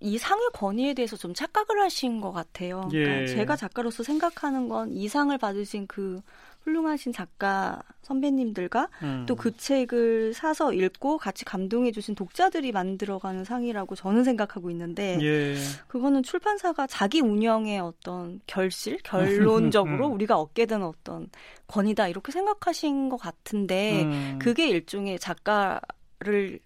이 0.00 0.18
상의 0.18 0.48
권위에 0.52 0.94
대해서 0.94 1.16
좀 1.16 1.32
착각을 1.32 1.80
하신 1.80 2.20
것 2.20 2.32
같아요. 2.32 2.88
그러니까 2.90 3.22
예. 3.22 3.26
제가 3.26 3.56
작가로서 3.56 4.02
생각하는 4.02 4.68
건 4.68 4.90
이 4.92 5.08
상을 5.08 5.36
받으신 5.38 5.86
그 5.86 6.20
훌륭하신 6.66 7.12
작가 7.12 7.80
선배님들과 8.02 8.88
음. 9.02 9.24
또그 9.26 9.56
책을 9.56 10.34
사서 10.34 10.72
읽고 10.72 11.18
같이 11.18 11.44
감동해 11.44 11.92
주신 11.92 12.14
독자들이 12.14 12.72
만들어가는 12.72 13.44
상이라고 13.44 13.94
저는 13.94 14.24
생각하고 14.24 14.70
있는데 14.70 15.18
예. 15.22 15.54
그거는 15.86 16.24
출판사가 16.24 16.88
자기 16.88 17.20
운영의 17.20 17.78
어떤 17.78 18.40
결실, 18.46 18.98
결론적으로 19.04 20.08
음. 20.10 20.12
우리가 20.14 20.38
얻게 20.38 20.66
된 20.66 20.82
어떤 20.82 21.28
권위다 21.68 22.08
이렇게 22.08 22.32
생각하신 22.32 23.08
것 23.08 23.16
같은데 23.16 24.02
음. 24.02 24.38
그게 24.40 24.68
일종의 24.68 25.18
작가를 25.20 26.58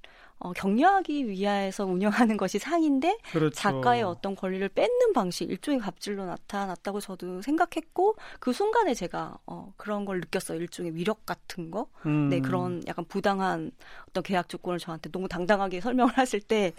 어, 0.42 0.52
격려하기 0.52 1.28
위해서 1.28 1.84
운영하는 1.84 2.38
것이 2.38 2.58
상인데 2.58 3.18
그렇죠. 3.30 3.54
작가의 3.54 4.02
어떤 4.02 4.34
권리를 4.34 4.66
뺏는 4.70 5.12
방식 5.12 5.50
일종의 5.50 5.80
갑질로 5.80 6.24
나타났다고 6.24 7.00
저도 7.00 7.42
생각했고 7.42 8.16
그 8.40 8.54
순간에 8.54 8.94
제가 8.94 9.36
어, 9.44 9.74
그런 9.76 10.06
걸 10.06 10.20
느꼈어요 10.20 10.58
일종의 10.58 10.94
위력 10.94 11.26
같은 11.26 11.70
거, 11.70 11.88
음. 12.06 12.30
네 12.30 12.40
그런 12.40 12.82
약간 12.86 13.04
부당한 13.04 13.70
어떤 14.08 14.22
계약 14.22 14.48
조건을 14.48 14.78
저한테 14.78 15.10
너무 15.10 15.28
당당하게 15.28 15.80
설명을 15.82 16.16
하실 16.16 16.40
때 16.40 16.72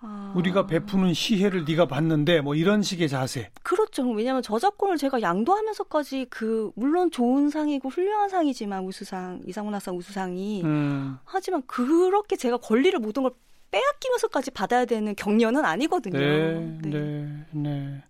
아... 0.00 0.32
우리가 0.36 0.66
베푸는 0.66 1.14
시혜를 1.14 1.64
네가 1.64 1.86
받는데 1.86 2.42
뭐 2.42 2.54
이런 2.54 2.82
식의 2.82 3.08
자세. 3.08 3.50
그렇죠. 3.62 4.08
왜냐하면 4.10 4.42
저작권을 4.42 4.98
제가 4.98 5.22
양도하면서까지 5.22 6.26
그 6.28 6.70
물론 6.74 7.10
좋은 7.10 7.48
상이고 7.48 7.88
훌륭한 7.88 8.28
상이지만 8.28 8.84
우수상 8.84 9.40
이상문학상 9.46 9.96
우수상이 9.96 10.62
음. 10.64 11.18
하지만 11.24 11.62
그렇게 11.66 12.36
제가 12.36 12.58
권리를 12.58 12.95
모든 12.98 13.22
걸 13.22 13.32
빼앗기면서까지 13.70 14.50
받아야 14.52 14.84
되는 14.84 15.14
격려는 15.14 15.64
아니거든요. 15.64 16.18
네, 16.18 16.78
네, 16.82 16.90
네. 16.90 17.44
네. 17.50 18.02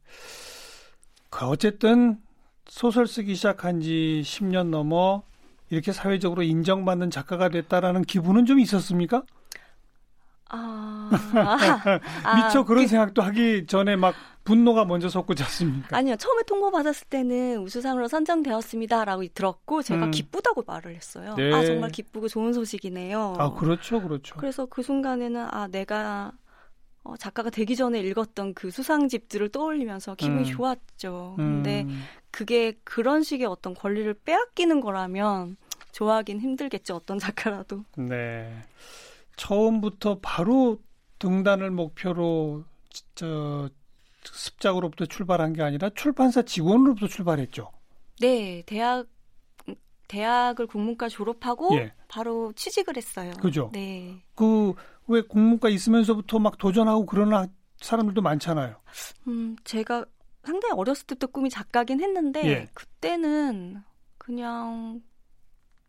그 1.31 1.47
어쨌든 1.47 2.19
소설 2.69 3.07
쓰기 3.07 3.35
시작한 3.35 3.81
지 3.81 4.23
10년 4.25 4.69
넘어 4.69 5.23
이렇게 5.71 5.93
사회적으로 5.93 6.43
인정받는 6.43 7.11
작가가 7.11 7.49
됐다라는 7.49 8.02
기분은 8.02 8.47
좀 8.47 8.61
있었습니까? 8.61 9.25
아, 10.49 12.37
미처 12.37 12.65
그런 12.65 12.85
그, 12.85 12.88
생각도 12.88 13.23
하기 13.23 13.67
전에 13.67 13.97
막 13.97 14.15
분노가 14.45 14.85
먼저 14.85 15.09
솟구쳤습니까? 15.09 15.97
아니요. 15.97 16.17
처음에 16.17 16.43
통보 16.45 16.71
받았을 16.71 17.09
때는 17.09 17.59
우수상으로 17.62 18.07
선정되었습니다라고 18.09 19.26
들었고 19.35 19.83
제가 19.83 20.07
음. 20.07 20.11
기쁘다고 20.12 20.62
말을 20.67 20.95
했어요. 20.95 21.35
네. 21.37 21.53
아 21.53 21.65
정말 21.65 21.91
기쁘고 21.91 22.29
좋은 22.29 22.53
소식이네요. 22.53 23.35
아 23.38 23.55
그렇죠, 23.55 24.00
그렇죠. 24.00 24.37
그래서 24.37 24.67
그 24.67 24.83
순간에는 24.83 25.49
아 25.50 25.67
내가 25.67 26.33
어, 27.03 27.17
작가가 27.17 27.50
되기 27.50 27.76
전에 27.76 28.00
읽었던 28.00 28.55
그 28.55 28.71
수상집들을 28.71 29.50
떠올리면서 29.50 30.15
기분이 30.15 30.41
음. 30.41 30.45
좋았죠. 30.45 31.35
근데 31.37 31.83
음. 31.83 32.03
그게 32.31 32.75
그런 32.85 33.23
식의 33.23 33.47
어떤 33.47 33.75
권리를 33.75 34.12
빼앗기는 34.25 34.81
거라면 34.81 35.57
좋아하긴 35.93 36.41
힘들겠죠. 36.41 36.97
어떤 36.97 37.19
작가라도. 37.19 37.85
네. 37.97 38.53
처음부터 39.37 40.19
바로 40.21 40.81
등단을 41.19 41.71
목표로 41.71 42.64
저 43.14 43.69
습작으로부터 44.25 45.07
출발한 45.07 45.52
게 45.52 45.62
아니라 45.62 45.90
출판사 45.95 46.43
직원으로부터 46.43 47.07
출발했죠. 47.07 47.71
네, 48.21 48.62
대학 48.66 49.07
대학을 50.09 50.66
국문과 50.66 51.09
졸업하고 51.09 51.76
예. 51.76 51.93
바로 52.09 52.52
취직을 52.52 52.97
했어요. 52.97 53.33
그죠? 53.40 53.71
네. 53.73 54.23
그 54.35 54.75
왜 55.09 55.23
국문과 55.23 55.69
있으면서부터 55.69 56.38
막 56.38 56.59
도전하고 56.59 57.07
그러나 57.07 57.47
사람들도 57.81 58.23
많잖아요. 58.23 58.76
음, 59.28 59.57
제가 59.64 60.05
상당히 60.45 60.75
어렸을 60.75 61.07
때부터 61.07 61.28
꿈이 61.28 61.50
작가긴 61.50 62.00
했는데 62.00 62.45
예. 62.45 62.66
그때는 62.75 63.83
그냥 64.19 65.00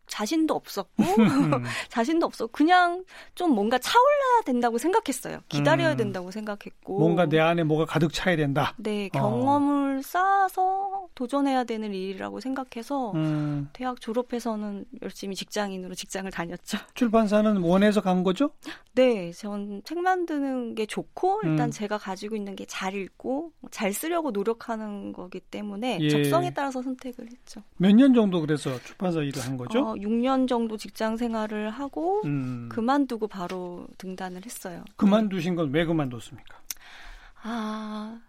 자신도 0.08 0.54
없었고 0.54 1.02
음. 1.02 1.50
자신도 1.90 2.26
없었고 2.26 2.52
그냥 2.52 3.04
좀 3.34 3.52
뭔가 3.54 3.78
차올라야 3.78 4.42
된다고 4.44 4.78
생각했어요. 4.78 5.40
기다려야 5.48 5.92
음. 5.92 5.96
된다고 5.96 6.30
생각했고 6.30 6.98
뭔가 6.98 7.26
내 7.26 7.38
안에 7.38 7.62
뭐가 7.64 7.84
가득 7.84 8.12
차야 8.12 8.36
된다. 8.36 8.74
네, 8.76 9.06
어. 9.14 9.18
경험을 9.18 10.02
쌓아서 10.02 11.06
도전해야 11.14 11.64
되는 11.64 11.92
일이라고 11.92 12.40
생각해서 12.40 13.12
음, 13.12 13.68
대학 13.72 14.00
졸업해서는 14.00 14.84
열심히 15.02 15.34
직장인으로 15.34 15.94
직장을 15.94 16.30
다녔죠. 16.30 16.78
출판사는 16.94 17.56
원해서 17.62 18.00
간 18.00 18.22
거죠? 18.22 18.50
네, 18.94 19.32
전 19.32 19.82
책 19.84 19.98
만드는 19.98 20.74
게 20.74 20.86
좋고 20.86 21.40
일단 21.44 21.68
음. 21.68 21.70
제가 21.70 21.98
가지고 21.98 22.36
있는 22.36 22.54
게 22.56 22.64
잘 22.68 22.94
읽고 22.94 23.52
잘 23.70 23.92
쓰려고 23.92 24.30
노력하는 24.30 25.12
거기 25.12 25.40
때문에 25.40 25.98
예. 26.00 26.08
적성에 26.10 26.52
따라서 26.52 26.82
선택을 26.82 27.26
했죠. 27.30 27.62
몇 27.78 27.92
년 27.94 28.12
정도 28.14 28.40
그래서 28.40 28.78
출판사 28.84 29.20
일을 29.20 29.42
한 29.42 29.56
거죠? 29.56 29.80
어, 29.80 29.94
6년 30.02 30.46
정도 30.48 30.76
직장 30.76 31.16
생활을 31.16 31.70
하고 31.70 32.22
음, 32.24 32.68
그만두고 32.70 33.28
바로 33.28 33.86
등단을 33.98 34.44
했어요. 34.44 34.84
그만두신 34.96 35.54
건 35.54 35.70
왜 35.72 35.84
그만뒀습니까? 35.84 36.58
아, 37.42 38.20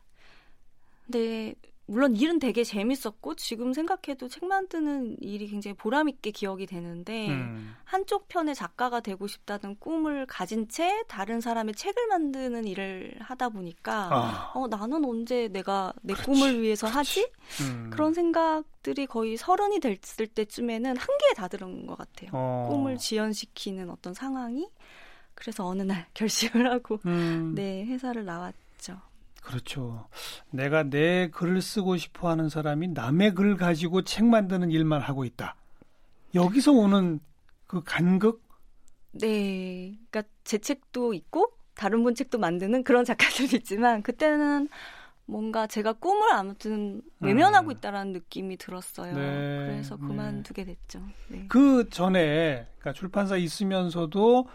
네. 1.07 1.55
물론 1.89 2.15
일은 2.15 2.38
되게 2.38 2.63
재밌었고 2.63 3.36
지금 3.36 3.74
생각해도 3.74 4.27
책 4.27 4.46
만드는 4.46 5.17
일이 5.22 5.48
굉장히 5.48 5.75
보람 5.75 6.08
있게 6.08 6.29
기억이 6.29 6.67
되는데 6.67 7.29
음, 7.29 7.75
한쪽 7.84 8.27
편의 8.27 8.53
작가가 8.53 9.00
되고 9.00 9.25
싶다는 9.25 9.75
꿈을 9.79 10.27
가진 10.27 10.67
채 10.67 11.03
다른 11.08 11.41
사람의 11.41 11.74
책을 11.74 12.08
만드는 12.08 12.67
일을 12.67 13.15
하다 13.19 13.50
보니까 13.50 14.10
아, 14.12 14.51
어 14.53 14.67
나는 14.67 15.03
언제 15.03 15.48
내가 15.48 15.91
내 16.01 16.13
그렇지, 16.13 16.29
꿈을 16.29 16.62
위해서 16.62 16.86
하지? 16.86 17.27
음, 17.62 17.89
그런 17.91 18.13
생각들이 18.13 19.08
거의 19.08 19.36
서른이 19.36 19.79
됐을 19.79 20.27
때쯤에는 20.27 20.96
한계에 20.96 21.34
다다른 21.36 21.88
것 21.88 21.98
같아요. 21.98 22.29
어, 22.34 22.67
꿈을 22.69 22.98
지연시키는 22.98 23.89
어떤 23.89 24.13
상황이 24.13 24.69
그래서 25.34 25.65
어느 25.65 25.81
날 25.81 26.05
결심을 26.13 26.72
하고 26.72 27.00
음, 27.08 27.53
네 27.55 27.84
회사를 27.86 28.25
나왔죠. 28.25 29.08
그렇죠. 29.41 30.08
내가 30.51 30.84
내 30.84 31.29
글을 31.29 31.62
쓰고 31.62 31.98
싶어 31.98 32.29
하는 32.29 32.50
사람이 32.50 32.89
남의 32.89 33.34
글 33.36 33.58
가지고 33.58 34.03
책 34.03 34.25
만드는 34.25 34.72
일만 34.72 35.01
하고 35.01 35.25
있다. 35.25 35.55
여기서 36.36 36.72
오는 36.72 37.19
그 37.65 37.81
간극? 37.84 38.41
네, 39.12 39.98
그러니까 40.10 40.24
제 40.43 40.58
책도 40.58 41.13
있고 41.13 41.51
다른 41.74 42.03
분 42.03 42.13
책도 42.13 42.38
만드는 42.38 42.84
그런 42.84 43.05
작가들도 43.05 43.55
있지만 43.58 44.03
그때는 44.03 44.67
뭔가 45.25 45.67
제가 45.67 45.93
꿈을 45.93 46.31
아무튼 46.34 47.01
외면하고 47.19 47.69
음. 47.69 47.72
있다라는 47.72 48.13
느낌이 48.13 48.58
들었어요. 48.58 49.13
네, 49.13 49.67
그래서 49.67 49.96
네. 49.96 50.08
그만두게 50.08 50.65
됐죠. 50.65 51.01
네. 51.29 51.46
그 51.48 51.88
전에 51.89 52.67
그러니까 52.79 52.93
출판사 52.93 53.38
있으면서도 53.38 54.48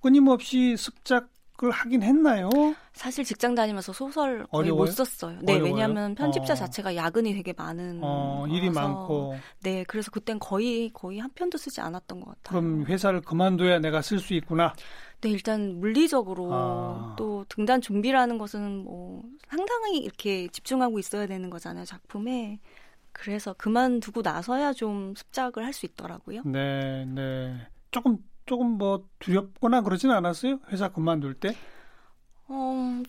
끊임없이 0.00 0.76
습작 0.76 1.30
을 1.64 1.72
하긴 1.72 2.02
했나요? 2.04 2.48
사실 2.92 3.24
직장 3.24 3.54
다니면서 3.56 3.92
소설 3.92 4.46
거의 4.46 4.70
어려워요? 4.70 4.84
못 4.84 4.86
썼어요. 4.92 5.40
네, 5.42 5.54
어려워요? 5.54 5.72
왜냐하면 5.74 6.14
편집자 6.14 6.52
어. 6.52 6.56
자체가 6.56 6.94
야근이 6.94 7.34
되게 7.34 7.52
많은 7.52 7.98
어, 8.02 8.46
일이. 8.48 8.70
많고 8.70 9.34
네, 9.62 9.82
그래서 9.88 10.10
그땐 10.12 10.38
거의 10.38 10.90
거의 10.92 11.18
한 11.18 11.30
편도 11.34 11.58
쓰지 11.58 11.80
않았던 11.80 12.20
것 12.20 12.26
같아요. 12.42 12.60
그럼 12.60 12.86
회사를 12.86 13.20
그만둬야 13.22 13.80
내가 13.80 14.02
쓸 14.02 14.20
수 14.20 14.34
있구나. 14.34 14.72
네, 15.20 15.30
일단 15.30 15.80
물리적으로 15.80 16.48
아. 16.52 17.14
또 17.18 17.44
등단 17.48 17.80
준비라는 17.80 18.38
것은 18.38 18.84
뭐 18.84 19.24
상당히 19.48 19.98
이렇게 19.98 20.46
집중하고 20.48 21.00
있어야 21.00 21.26
되는 21.26 21.50
거잖아요, 21.50 21.84
작품에. 21.84 22.60
그래서 23.10 23.52
그만두고 23.54 24.22
나서야 24.22 24.72
좀 24.74 25.12
습작을 25.16 25.64
할 25.64 25.72
수 25.72 25.86
있더라고요. 25.86 26.42
네, 26.44 27.04
네. 27.06 27.56
조금 27.90 28.18
조금 28.48 28.78
뭐 28.78 29.08
두렵거나 29.20 29.82
그러진 29.82 30.10
않았어요? 30.10 30.60
회사 30.70 30.88
그만둘 30.90 31.34
때? 31.34 31.56
어, 32.48 33.02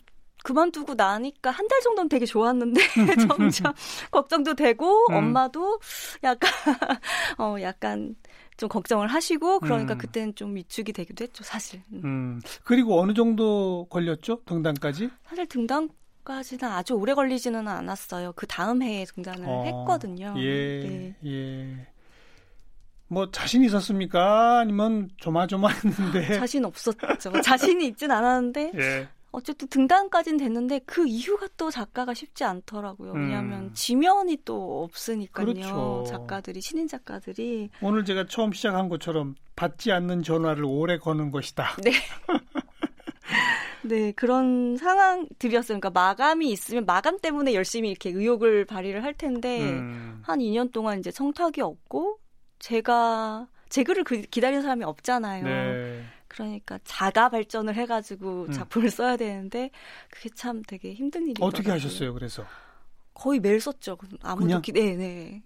그만두고 0.43 0.95
나니까 0.95 1.51
한 1.51 1.67
달 1.67 1.81
정도는 1.81 2.09
되게 2.09 2.25
좋았는데 2.25 2.81
점점 3.27 3.73
걱정도 4.11 4.53
되고 4.55 5.07
음. 5.09 5.15
엄마도 5.15 5.79
약간 6.23 6.51
어 7.39 7.55
약간 7.61 8.15
좀 8.57 8.69
걱정을 8.69 9.07
하시고 9.07 9.59
그러니까 9.61 9.95
음. 9.95 9.97
그때는 9.97 10.35
좀 10.35 10.55
위축이 10.55 10.93
되기도 10.93 11.23
했죠, 11.23 11.43
사실. 11.43 11.81
음. 11.93 12.01
음. 12.03 12.41
그리고 12.63 12.99
어느 13.01 13.13
정도 13.13 13.87
걸렸죠? 13.89 14.41
등단까지? 14.45 15.09
사실 15.25 15.47
등단까지는 15.47 16.65
아주 16.69 16.93
오래 16.95 17.13
걸리지는 17.13 17.67
않았어요. 17.67 18.33
그 18.35 18.47
다음 18.47 18.81
해에 18.81 19.05
등단을 19.05 19.45
어, 19.47 19.63
했거든요. 19.65 20.33
예, 20.37 20.79
네. 20.83 21.15
예. 21.25 21.87
뭐 23.09 23.29
자신 23.31 23.63
있었습니까? 23.63 24.59
아니면 24.59 25.09
조마조마했는데? 25.17 26.33
자신 26.39 26.63
없었죠. 26.63 27.41
자신이 27.43 27.87
있진 27.87 28.11
않았는데 28.11 28.71
예. 28.75 29.07
어쨌든 29.31 29.67
등단까지는 29.67 30.37
됐는데 30.37 30.79
그 30.85 31.07
이유가 31.07 31.47
또 31.57 31.69
작가가 31.69 32.13
쉽지 32.13 32.43
않더라고요. 32.43 33.13
음. 33.13 33.23
왜냐하면 33.23 33.73
지면이 33.73 34.39
또 34.45 34.83
없으니까요. 34.83 35.45
그렇죠. 35.45 36.03
작가들이 36.07 36.61
신인 36.61 36.87
작가들이 36.87 37.69
오늘 37.81 38.05
제가 38.05 38.25
처음 38.27 38.51
시작한 38.51 38.89
것처럼 38.89 39.35
받지 39.55 39.91
않는 39.91 40.23
전화를 40.23 40.63
오래 40.65 40.97
거는 40.97 41.31
것이다. 41.31 41.77
네 43.83 44.11
그런 44.11 44.77
상황들이었어요. 44.77 45.79
그러니까 45.79 45.89
마감이 45.89 46.51
있으면 46.51 46.85
마감 46.85 47.19
때문에 47.19 47.53
열심히 47.53 47.89
이렇게 47.89 48.09
의욕을 48.09 48.65
발휘를 48.65 49.03
할 49.03 49.13
텐데 49.13 49.61
음. 49.61 50.21
한 50.23 50.39
2년 50.39 50.71
동안 50.71 50.99
이제 50.99 51.11
청탁이 51.11 51.61
없고 51.61 52.18
제가 52.59 53.47
제 53.69 53.83
글을 53.83 54.03
그- 54.03 54.21
기다리는 54.21 54.61
사람이 54.61 54.83
없잖아요. 54.83 55.43
네. 55.43 56.03
그러니까 56.27 56.79
자가 56.83 57.29
발전을 57.29 57.75
해가지고 57.75 58.45
음. 58.47 58.51
작품을 58.51 58.89
써야 58.91 59.17
되는데 59.17 59.71
그게 60.11 60.29
참 60.29 60.61
되게 60.63 60.93
힘든 60.93 61.23
일이더라고요. 61.23 61.47
어떻게 61.47 61.71
하셨어요? 61.71 62.13
그래서 62.13 62.45
거의 63.13 63.39
매일 63.39 63.59
썼죠. 63.59 63.97
아무도 64.21 64.45
그냥? 64.45 64.61
기... 64.61 64.71
네 64.73 64.95
네. 64.95 65.41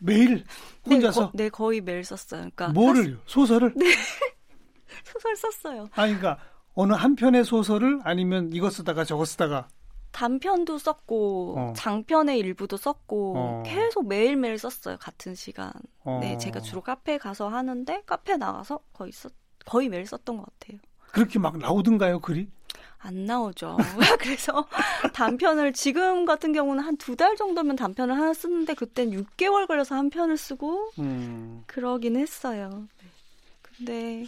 매일 0.00 0.44
혼자서 0.86 1.20
네, 1.20 1.26
거, 1.26 1.32
네 1.44 1.48
거 1.50 1.72
의 1.72 1.80
매일 1.80 2.04
썼어요. 2.04 2.40
그러니까 2.40 2.68
뭐를 2.68 3.18
소설을? 3.26 3.74
소설 5.04 5.36
썼어요. 5.36 5.88
아니 5.94 6.16
그러니까 6.18 6.42
어느 6.74 6.92
한 6.92 7.14
편의 7.16 7.44
소설을 7.44 8.00
아니면 8.04 8.50
이거 8.52 8.70
쓰다가 8.70 9.04
저거 9.04 9.24
쓰다가 9.24 9.68
단편도 10.16 10.78
썼고 10.78 11.54
어. 11.58 11.72
장편의 11.76 12.38
일부도 12.38 12.78
썼고 12.78 13.34
어. 13.36 13.62
계속 13.66 14.08
매일 14.08 14.34
매일 14.36 14.56
썼어요. 14.56 14.96
같은 14.98 15.34
시간. 15.34 15.70
어. 16.04 16.20
네, 16.22 16.38
제가 16.38 16.60
주로 16.60 16.80
카페 16.80 17.18
가서 17.18 17.48
하는데 17.50 18.02
카페 18.06 18.38
나가서 18.38 18.80
거의 18.94 19.12
썼 19.12 19.30
거의 19.66 19.90
매일 19.90 20.06
썼던 20.06 20.38
것 20.38 20.46
같아요. 20.58 20.78
그렇게 21.12 21.38
막 21.38 21.58
나오던가요 21.58 22.20
글이? 22.20 22.48
안 22.98 23.26
나오죠. 23.26 23.76
그래서 24.18 24.66
단편을 25.12 25.74
지금 25.74 26.24
같은 26.24 26.52
경우는 26.54 26.82
한 26.82 26.96
두 26.96 27.14
달 27.14 27.36
정도면 27.36 27.76
단편을 27.76 28.16
하나 28.16 28.32
쓰는데 28.32 28.72
그땐 28.72 29.10
6개월 29.10 29.66
걸려서 29.66 29.96
한 29.96 30.08
편을 30.08 30.38
쓰고 30.38 30.92
음. 30.98 31.62
그러긴 31.66 32.16
했어요. 32.16 32.88
네. 33.02 33.06
근데 33.62 34.26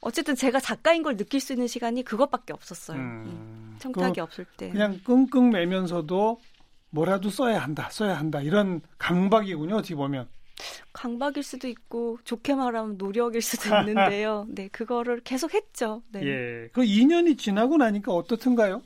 어쨌든 0.00 0.34
제가 0.36 0.58
작가인 0.58 1.02
걸 1.02 1.18
느낄 1.18 1.38
수 1.40 1.52
있는 1.52 1.66
시간이 1.66 2.02
그것밖에 2.02 2.54
없었어요. 2.54 2.96
음. 2.98 3.02
음. 3.26 3.69
청탁이 3.80 4.14
그 4.14 4.22
없을 4.22 4.44
때. 4.56 4.70
그냥 4.70 5.00
끙끙 5.04 5.50
매면서도 5.50 6.38
뭐라도 6.90 7.30
써야 7.30 7.58
한다, 7.58 7.88
써야 7.90 8.18
한다 8.18 8.40
이런 8.40 8.80
강박이군요. 8.98 9.76
어떻게 9.76 9.94
보면. 9.94 10.28
강박일 10.92 11.42
수도 11.42 11.68
있고 11.68 12.18
좋게 12.24 12.54
말하면 12.54 12.98
노력일 12.98 13.40
수도 13.40 13.74
있는데요. 13.78 14.46
네, 14.50 14.68
그거를 14.68 15.20
계속 15.20 15.54
했죠. 15.54 16.02
네. 16.10 16.22
예. 16.22 16.68
그 16.72 16.82
2년이 16.82 17.38
지나고 17.38 17.76
나니까 17.76 18.12
어떻든가요? 18.12 18.82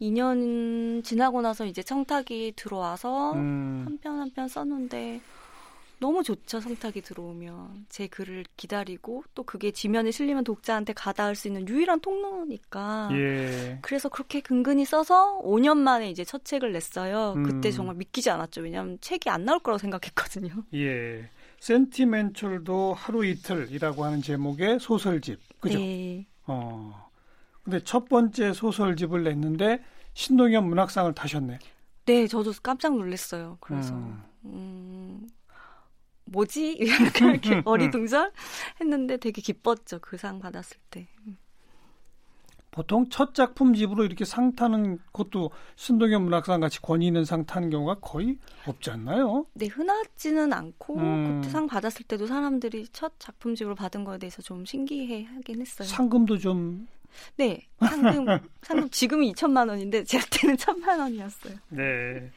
2년 0.00 1.04
지나고 1.04 1.42
나서 1.42 1.66
이제 1.66 1.82
청탁이 1.82 2.54
들어와서 2.56 3.32
음. 3.32 3.82
한편 3.84 4.20
한편 4.20 4.48
썼는데 4.48 5.20
너무 6.00 6.22
좋죠. 6.22 6.60
성탁이 6.60 7.02
들어오면 7.02 7.86
제 7.88 8.06
글을 8.06 8.44
기다리고 8.56 9.24
또 9.34 9.42
그게 9.42 9.70
지면에 9.70 10.10
실리면 10.10 10.44
독자한테 10.44 10.92
가닿을 10.92 11.34
수 11.34 11.48
있는 11.48 11.68
유일한 11.68 12.00
통로니까. 12.00 13.10
예. 13.12 13.78
그래서 13.82 14.08
그렇게 14.08 14.40
근근히 14.40 14.84
써서 14.84 15.40
5년 15.42 15.76
만에 15.78 16.10
이제 16.10 16.24
첫 16.24 16.44
책을 16.44 16.72
냈어요. 16.72 17.34
그때 17.44 17.68
음. 17.68 17.72
정말 17.72 17.96
믿기지 17.96 18.30
않았죠. 18.30 18.60
왜냐하면 18.60 18.98
책이 19.00 19.28
안 19.28 19.44
나올 19.44 19.58
거라고 19.60 19.78
생각했거든요. 19.78 20.52
예. 20.74 21.28
센티멘철도 21.60 22.94
하루 22.94 23.24
이틀이라고 23.24 24.04
하는 24.04 24.22
제목의 24.22 24.78
소설집. 24.78 25.40
그죠? 25.60 25.78
네. 25.78 26.26
어. 26.46 27.08
근데 27.64 27.80
첫 27.82 28.08
번째 28.08 28.52
소설집을 28.52 29.24
냈는데 29.24 29.82
신동엽 30.14 30.64
문학상을 30.64 31.12
타셨네. 31.14 31.58
네, 32.06 32.26
저도 32.26 32.52
깜짝 32.62 32.96
놀랐어요. 32.96 33.58
그래서 33.60 33.94
음. 33.94 34.22
음, 34.44 35.28
뭐지? 36.30 36.78
약간 37.06 37.30
이렇게 37.30 37.62
어리둥절 37.64 38.32
했는데 38.80 39.16
되게 39.16 39.40
기뻤죠. 39.42 39.98
그 40.00 40.16
상 40.18 40.38
받았을 40.38 40.76
때. 40.90 41.06
보통 42.70 43.08
첫 43.08 43.34
작품집으로 43.34 44.04
이렇게 44.04 44.24
상 44.24 44.54
타는 44.54 44.98
것도 45.12 45.50
신동엽 45.74 46.22
문학상 46.22 46.60
같이 46.60 46.80
권위 46.80 47.06
있는 47.08 47.24
상 47.24 47.44
타는 47.44 47.70
경우가 47.70 47.96
거의 48.00 48.38
없지 48.66 48.90
않나요? 48.90 49.46
네, 49.54 49.66
흔하지는 49.66 50.52
않고 50.52 50.96
음. 50.98 51.40
그때 51.40 51.50
상 51.50 51.66
받았을 51.66 52.04
때도 52.06 52.26
사람들이 52.26 52.86
첫 52.92 53.14
작품집으로 53.18 53.74
받은 53.74 54.04
거에 54.04 54.18
대해서 54.18 54.42
좀 54.42 54.64
신기해 54.64 55.24
하긴 55.24 55.60
했어요. 55.60 55.88
상금도 55.88 56.38
좀 56.38 56.86
네, 57.36 57.66
상금 57.80 58.26
상금 58.62 58.90
지금은 58.90 59.24
2천만 59.32 59.68
원인데 59.68 60.04
제 60.04 60.20
때는 60.30 60.56
1천만 60.56 61.00
원이었어요. 61.00 61.54
네. 61.70 62.30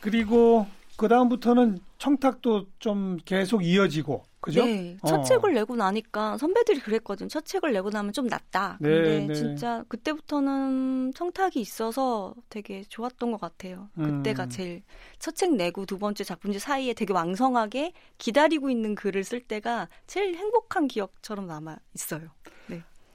그리고 0.00 0.68
그 0.98 1.06
다음부터는 1.06 1.78
청탁도 1.98 2.66
좀 2.80 3.18
계속 3.24 3.64
이어지고 3.64 4.24
그죠? 4.40 4.64
네, 4.64 4.96
첫 5.06 5.20
어. 5.20 5.22
책을 5.22 5.54
내고 5.54 5.76
나니까 5.76 6.36
선배들이 6.38 6.80
그랬거든. 6.80 7.28
첫 7.28 7.44
책을 7.44 7.72
내고 7.72 7.90
나면 7.90 8.12
좀 8.12 8.26
낫다. 8.26 8.78
네, 8.80 8.88
근데 8.88 9.26
네. 9.28 9.34
진짜 9.34 9.84
그때부터는 9.86 11.12
청탁이 11.14 11.52
있어서 11.56 12.34
되게 12.48 12.82
좋았던 12.88 13.30
것 13.30 13.40
같아요. 13.40 13.88
그때가 13.94 14.44
음. 14.44 14.48
제일 14.50 14.82
첫 15.20 15.36
책 15.36 15.54
내고 15.54 15.86
두 15.86 15.98
번째 16.00 16.24
작품집 16.24 16.60
사이에 16.60 16.94
되게 16.94 17.12
왕성하게 17.12 17.92
기다리고 18.18 18.68
있는 18.68 18.96
글을 18.96 19.22
쓸 19.22 19.40
때가 19.40 19.88
제일 20.08 20.34
행복한 20.34 20.88
기억처럼 20.88 21.46
남아 21.46 21.76
있어요. 21.94 22.28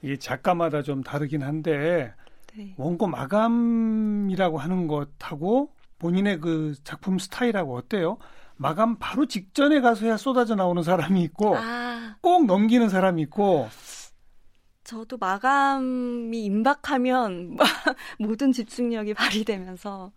이게 0.00 0.16
작가마다 0.16 0.80
좀 0.82 1.02
다르긴 1.02 1.42
한데 1.42 2.14
네. 2.56 2.74
원고 2.78 3.08
마감이라고 3.08 4.56
하는 4.56 4.86
것하고 4.86 5.73
본인의 5.98 6.40
그 6.40 6.74
작품 6.84 7.18
스타일하고 7.18 7.76
어때요? 7.76 8.18
마감 8.56 8.96
바로 8.98 9.26
직전에 9.26 9.80
가서야 9.80 10.16
쏟아져 10.16 10.54
나오는 10.54 10.82
사람이 10.82 11.22
있고 11.22 11.56
아, 11.56 12.16
꼭 12.20 12.46
넘기는 12.46 12.88
사람이 12.88 13.22
있고 13.22 13.68
저도 14.84 15.16
마감이 15.16 16.44
임박하면 16.44 17.56
모든 18.18 18.52
집중력이 18.52 19.14
발휘되면서 19.14 20.12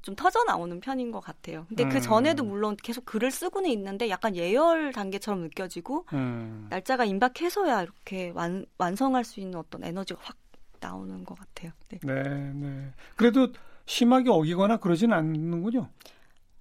좀 0.00 0.14
터져 0.16 0.44
나오는 0.44 0.80
편인 0.80 1.12
것 1.12 1.20
같아요. 1.20 1.64
근데 1.68 1.84
음. 1.84 1.88
그 1.88 2.00
전에도 2.00 2.44
물론 2.44 2.76
계속 2.76 3.06
글을 3.06 3.30
쓰고는 3.30 3.70
있는데 3.70 4.10
약간 4.10 4.36
예열 4.36 4.92
단계처럼 4.92 5.40
느껴지고 5.42 6.04
음, 6.12 6.66
날짜가 6.68 7.06
임박해서야 7.06 7.82
이렇게 7.82 8.30
완, 8.34 8.66
완성할 8.76 9.24
수 9.24 9.40
있는 9.40 9.58
어떤 9.58 9.82
에너지가 9.82 10.20
확 10.22 10.36
나오는 10.80 11.24
것 11.24 11.38
같아요. 11.38 11.72
네. 11.88 11.98
네, 12.02 12.52
네. 12.54 12.92
그래도 13.16 13.48
심하게 13.86 14.30
어기거나 14.30 14.78
그러진 14.78 15.12
않는군요. 15.12 15.88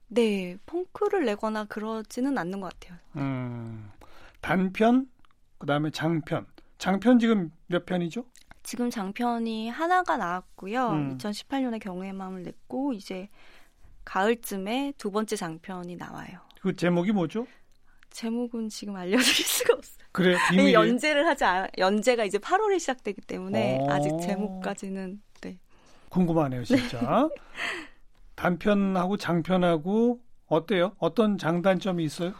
네, 0.07 0.57
펑크를 0.65 1.25
내거나 1.25 1.65
그러지는 1.65 2.37
않는 2.37 2.61
것 2.61 2.71
같아요. 2.73 2.99
음, 3.15 3.89
단편, 4.41 5.07
그 5.57 5.65
다음에 5.65 5.89
장편. 5.89 6.45
장편 6.77 7.19
지금 7.19 7.51
몇 7.67 7.85
편이죠? 7.85 8.25
지금 8.61 8.89
장편이 8.89 9.69
하나가 9.69 10.17
나왔고요. 10.17 10.89
음. 10.89 11.17
2018년에 11.17 11.79
경우의 11.79 12.13
마음을 12.13 12.43
냈고 12.43 12.93
이제 12.93 13.29
가을쯤에 14.05 14.93
두 14.97 15.11
번째 15.11 15.35
장편이 15.35 15.95
나와요. 15.95 16.39
그 16.61 16.75
제목이 16.75 17.11
뭐죠? 17.11 17.47
제목은 18.11 18.69
지금 18.69 18.95
알려드릴 18.95 19.23
수가 19.45 19.73
없어요. 19.73 20.05
그래 20.11 20.35
이 20.35 20.37
비밀이 20.51 20.73
연재를 20.73 21.25
하지 21.27 21.43
않, 21.43 21.67
연재가 21.77 22.23
이제 22.25 22.37
8월에 22.37 22.79
시작되기 22.79 23.21
때문에 23.21 23.79
어. 23.81 23.87
아직 23.89 24.11
제목까지는 24.21 25.11
네. 25.13 25.32
궁금하네요, 26.13 26.63
진짜. 26.63 27.27
단편하고 28.35 29.17
장편하고 29.17 30.21
어때요? 30.47 30.93
어떤 30.99 31.37
장단점이 31.37 32.03
있어요? 32.03 32.33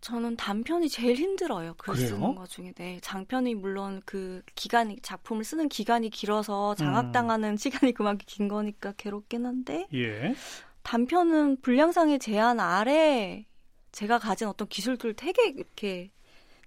저는 0.00 0.36
단편이 0.36 0.88
제일 0.88 1.16
힘들어요. 1.16 1.74
글 1.74 1.94
그래요? 1.94 2.08
쓰는 2.08 2.34
것 2.34 2.48
중에. 2.48 2.72
네. 2.72 2.98
장편이 3.02 3.54
물론 3.54 4.02
그 4.04 4.42
기간이 4.56 4.96
작품을 5.00 5.44
쓰는 5.44 5.68
기간이 5.68 6.10
길어서 6.10 6.74
장악당하는 6.74 7.56
시간이 7.56 7.92
그만큼 7.92 8.24
긴 8.26 8.48
거니까 8.48 8.92
괴롭긴 8.96 9.46
한데 9.46 9.86
예. 9.94 10.34
단편은 10.82 11.60
분량상의 11.60 12.18
제한 12.18 12.58
아래 12.58 13.46
제가 13.92 14.18
가진 14.18 14.48
어떤 14.48 14.66
기술들을 14.68 15.14
되게 15.14 15.50
이렇게 15.50 16.10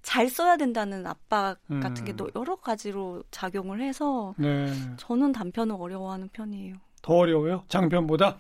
잘 0.06 0.30
써야 0.30 0.56
된다는 0.56 1.08
압박 1.08 1.58
같은 1.82 2.04
음. 2.04 2.06
게또 2.06 2.30
여러 2.36 2.56
가지로 2.56 3.24
작용을 3.32 3.82
해서 3.82 4.36
네. 4.38 4.72
저는 4.98 5.32
단편을 5.32 5.76
어려워하는 5.78 6.30
편이에요. 6.30 6.76
더 7.02 7.16
어려워요? 7.16 7.64
장편보다? 7.70 8.38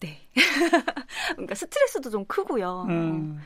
네. 0.00 0.16
그러니까 1.36 1.54
스트레스도 1.54 2.08
좀 2.08 2.24
크고요. 2.24 2.86
음. 2.88 3.40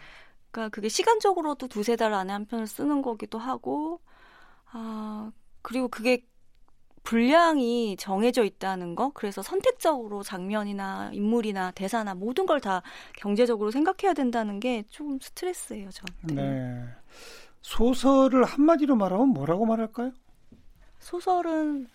그러니까 0.53 0.73
그게 0.73 0.89
시간적으로도 0.89 1.67
두세 1.67 1.97
달 1.97 2.15
안에 2.15 2.33
한 2.33 2.47
편을 2.47 2.69
쓰는 2.69 3.03
거기도 3.03 3.39
하고, 3.39 4.01
아, 4.71 5.33
그리고 5.61 5.89
그게 5.89 6.25
분량이 7.05 7.97
정해져 7.99 8.45
있다는 8.45 8.95
거, 8.97 9.11
그래서 9.15 9.43
선택적으로 9.43 10.23
장면이나 10.23 11.11
인물이나 11.13 11.71
대사나 11.73 12.15
모든 12.15 12.47
걸 12.47 12.61
다 12.61 12.83
경제적으로 13.17 13.71
생각해야 13.71 14.15
된다는 14.15 14.59
게 14.61 14.85
좀 14.91 15.19
스트레스예요, 15.21 15.91
저한테. 15.91 16.35
네. 16.35 16.85
소설을 17.63 18.45
한마디로 18.45 18.97
말하면 18.97 19.29
뭐라고 19.29 19.67
말할까요? 19.67 20.13
소설은 21.01 21.89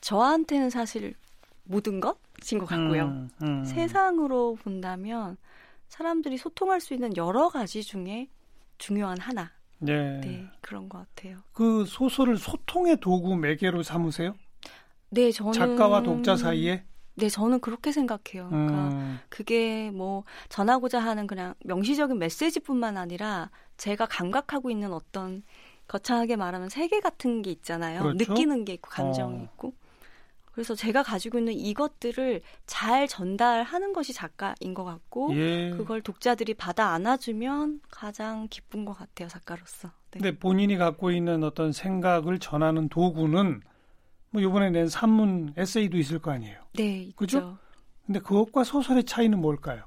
저한테는 0.00 0.70
사실 0.70 1.14
모든 1.64 2.00
것인 2.00 2.58
것 2.58 2.66
같고요. 2.66 3.04
음, 3.04 3.30
음. 3.42 3.64
세상으로 3.64 4.56
본다면 4.62 5.36
사람들이 5.88 6.38
소통할 6.38 6.80
수 6.80 6.94
있는 6.94 7.16
여러 7.16 7.48
가지 7.50 7.82
중에 7.82 8.28
중요한 8.78 9.18
하나. 9.18 9.50
네. 9.78 10.20
네, 10.20 10.46
그런 10.62 10.88
것 10.88 10.98
같아요. 11.14 11.38
그 11.52 11.84
소설을 11.86 12.38
소통의 12.38 12.98
도구 13.00 13.36
매개로 13.36 13.82
삼으세요? 13.82 14.34
네, 15.14 15.30
저는 15.30 15.52
작가와 15.52 16.02
독자 16.02 16.36
사이에? 16.36 16.84
네, 17.16 17.28
저는 17.28 17.60
그렇게 17.60 17.92
생각해요. 17.92 18.48
그러니까 18.48 18.88
음. 18.88 19.20
그게 19.28 19.90
뭐 19.92 20.24
전하고자 20.48 20.98
하는 20.98 21.26
그냥 21.26 21.54
명시적인 21.64 22.18
메시지뿐만 22.18 22.96
아니라 22.96 23.50
제가 23.76 24.06
감각하고 24.06 24.70
있는 24.70 24.92
어떤 24.92 25.44
거창하게 25.86 26.36
말하면 26.36 26.68
세계 26.68 27.00
같은 27.00 27.42
게 27.42 27.50
있잖아요. 27.50 28.02
그렇죠. 28.02 28.32
느끼는 28.32 28.64
게 28.64 28.74
있고 28.74 28.90
감정이 28.90 29.40
어. 29.40 29.42
있고. 29.44 29.74
그래서 30.50 30.74
제가 30.76 31.02
가지고 31.02 31.38
있는 31.38 31.52
이것들을 31.52 32.40
잘 32.66 33.08
전달하는 33.08 33.92
것이 33.92 34.12
작가인 34.12 34.72
것 34.72 34.84
같고 34.84 35.34
예. 35.34 35.70
그걸 35.70 36.00
독자들이 36.00 36.54
받아 36.54 36.90
안아주면 36.90 37.80
가장 37.90 38.46
기쁜 38.48 38.84
것 38.84 38.92
같아요 38.92 39.28
작가로서. 39.28 39.88
네. 40.12 40.20
근데 40.20 40.38
본인이 40.38 40.76
갖고 40.76 41.10
있는 41.10 41.42
어떤 41.42 41.72
생각을 41.72 42.38
전하는 42.38 42.88
도구는 42.88 43.62
뭐 44.34 44.42
이번에 44.42 44.70
낸 44.70 44.88
산문 44.88 45.54
에세이도 45.56 45.96
있을 45.96 46.18
거 46.18 46.32
아니에요. 46.32 46.58
네, 46.72 47.02
있죠. 47.02 47.16
그죠? 47.16 47.58
근데 48.04 48.18
그것과 48.18 48.64
소설의 48.64 49.04
차이는 49.04 49.40
뭘까요? 49.40 49.84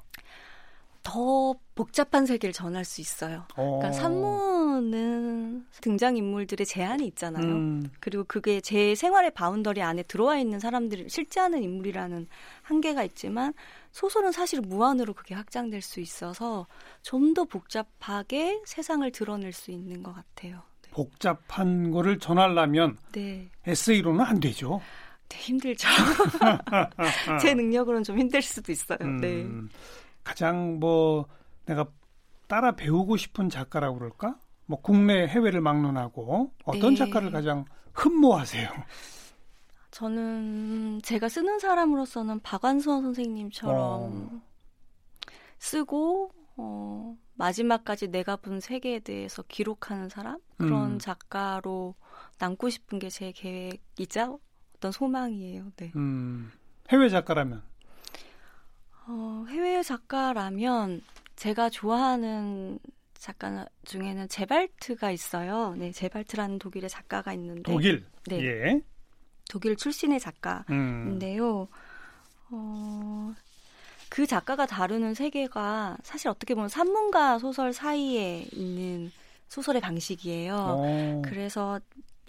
더 1.03 1.53
복잡한 1.75 2.25
세계를 2.25 2.53
전할 2.53 2.85
수 2.85 3.01
있어요. 3.01 3.45
어. 3.57 3.77
그러니까 3.79 3.91
산문은 3.91 5.67
등장 5.81 6.15
인물들의 6.15 6.65
제한이 6.65 7.05
있잖아요. 7.07 7.45
음, 7.45 7.89
그리고 7.99 8.23
그게 8.25 8.61
제 8.61 8.95
생활의 8.95 9.31
boundary 9.31 9.81
안에 9.81 10.03
들어와 10.03 10.37
있는 10.37 10.59
사람들을 10.59 11.09
실제하는 11.09 11.61
인물이라는 11.63 12.27
한계가 12.61 13.03
있지만 13.03 13.53
소설은 13.91 14.31
사실 14.31 14.61
무한으로 14.61 15.13
그게 15.13 15.35
확장될 15.35 15.81
수 15.81 15.99
있어서 15.99 16.67
좀 17.01 17.33
더 17.33 17.43
복잡하게 17.43 18.61
세상을 18.65 19.09
드러낼 19.11 19.51
수 19.51 19.71
있는 19.71 20.03
것 20.03 20.13
같아요. 20.13 20.61
복잡한 20.91 21.91
거를 21.91 22.19
전하려면 22.19 22.97
네, 23.11 23.49
에세이로는 23.65 24.21
안 24.23 24.39
되죠. 24.39 24.81
네 25.29 25.37
힘들죠. 25.37 25.87
제 27.41 27.53
능력으로는 27.53 28.03
좀 28.03 28.17
힘들 28.17 28.41
수도 28.41 28.71
있어요. 28.71 28.97
네. 28.99 29.43
음, 29.43 29.69
가장 30.23 30.79
뭐 30.79 31.25
내가 31.65 31.85
따라 32.47 32.71
배우고 32.71 33.17
싶은 33.17 33.49
작가라고 33.49 33.97
그럴까? 33.99 34.37
뭐 34.65 34.81
국내 34.81 35.27
해외를 35.27 35.61
막론하고 35.61 36.51
어떤 36.65 36.91
네. 36.91 36.95
작가를 36.95 37.31
가장 37.31 37.65
흠모하세요? 37.93 38.69
저는 39.91 41.01
제가 41.03 41.29
쓰는 41.29 41.59
사람으로서는 41.59 42.41
박완서 42.41 43.01
선생님처럼 43.01 43.75
어. 43.77 44.41
쓰고 45.59 46.31
어, 46.57 47.17
마지막까지 47.37 48.07
내가 48.09 48.35
본 48.35 48.59
세계에 48.59 48.99
대해서 48.99 49.43
기록하는 49.47 50.09
사람 50.09 50.39
그런 50.57 50.93
음. 50.93 50.99
작가로 50.99 51.95
남고 52.39 52.69
싶은 52.69 52.99
게 52.99 53.09
제 53.09 53.31
계획이자 53.31 54.35
어떤 54.75 54.91
소망이에요. 54.91 55.71
네. 55.77 55.91
음, 55.95 56.51
해외 56.89 57.09
작가라면 57.09 57.63
어, 59.07 59.45
해외 59.49 59.81
작가라면 59.81 61.01
제가 61.35 61.69
좋아하는 61.69 62.79
작가 63.13 63.65
중에는 63.85 64.27
제발트가 64.29 65.11
있어요. 65.11 65.75
네, 65.77 65.91
제발트라는 65.91 66.59
독일의 66.59 66.89
작가가 66.89 67.33
있는데 67.33 67.71
독일. 67.71 68.05
네. 68.27 68.43
예. 68.43 68.81
독일 69.49 69.75
출신의 69.75 70.17
음. 70.17 70.19
작가인데요. 70.19 71.67
어, 72.51 73.33
그 74.09 74.25
작가가 74.25 74.65
다루는 74.65 75.13
세계가 75.13 75.97
사실 76.03 76.29
어떻게 76.29 76.55
보면 76.55 76.69
산문과 76.69 77.39
소설 77.39 77.73
사이에 77.73 78.47
있는 78.51 79.11
소설의 79.47 79.81
방식이에요. 79.81 80.55
어. 80.55 81.21
그래서 81.25 81.79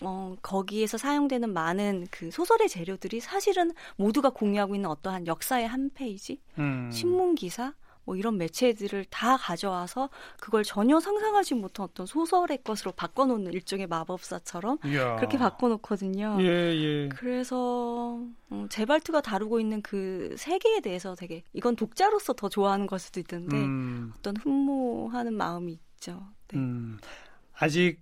어, 0.03 0.37
거기에서 0.43 0.97
사용되는 0.97 1.53
많은 1.53 2.07
그 2.11 2.31
소설의 2.31 2.69
재료들이 2.69 3.21
사실은 3.21 3.73
모두가 3.97 4.31
공유하고 4.31 4.75
있는 4.75 4.88
어떠한 4.91 5.27
역사의 5.27 5.67
한 5.67 5.91
페이지, 5.93 6.41
음. 6.59 6.91
신문 6.93 7.35
기사, 7.35 7.75
뭐 8.09 8.16
이런 8.16 8.38
매체들을 8.38 9.05
다 9.11 9.37
가져와서 9.37 10.09
그걸 10.40 10.64
전혀 10.64 10.99
상상하지 10.99 11.57
못한 11.57 11.85
어떤 11.85 12.07
소설의 12.07 12.62
것으로 12.64 12.92
바꿔놓는 12.92 13.53
일종의 13.53 13.87
마법사처럼 13.87 14.79
이야. 14.87 15.16
그렇게 15.16 15.37
바꿔놓거든요. 15.37 16.38
예, 16.40 16.47
예. 16.47 17.09
그래서 17.11 18.18
음, 18.51 18.66
제발트가 18.71 19.21
다루고 19.21 19.61
있는 19.61 19.83
그 19.83 20.35
세계에 20.38 20.81
대해서 20.81 21.14
되게 21.14 21.42
이건 21.53 21.77
독자로서 21.77 22.33
더 22.33 22.49
좋아하는 22.49 22.87
걸 22.87 22.99
수도 22.99 23.21
있던데 23.21 23.59
음. 23.59 24.14
어떤 24.16 24.35
흠모하는 24.38 25.35
마음이 25.35 25.73
있죠. 25.73 26.27
네. 26.49 26.57
음, 26.57 26.97
아직 27.59 28.01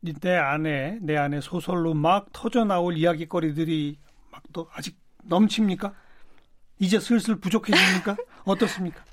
내 0.00 0.34
안에 0.34 0.98
내 1.02 1.18
안에 1.18 1.42
소설로 1.42 1.92
막 1.92 2.28
터져 2.32 2.64
나올 2.64 2.96
이야기거리들이 2.96 3.98
막 4.30 4.42
또 4.54 4.68
아직 4.72 4.98
넘칩니까? 5.24 5.94
이제 6.78 6.98
슬슬 6.98 7.36
부족해집니까? 7.36 8.16
어떻습니까? 8.44 9.04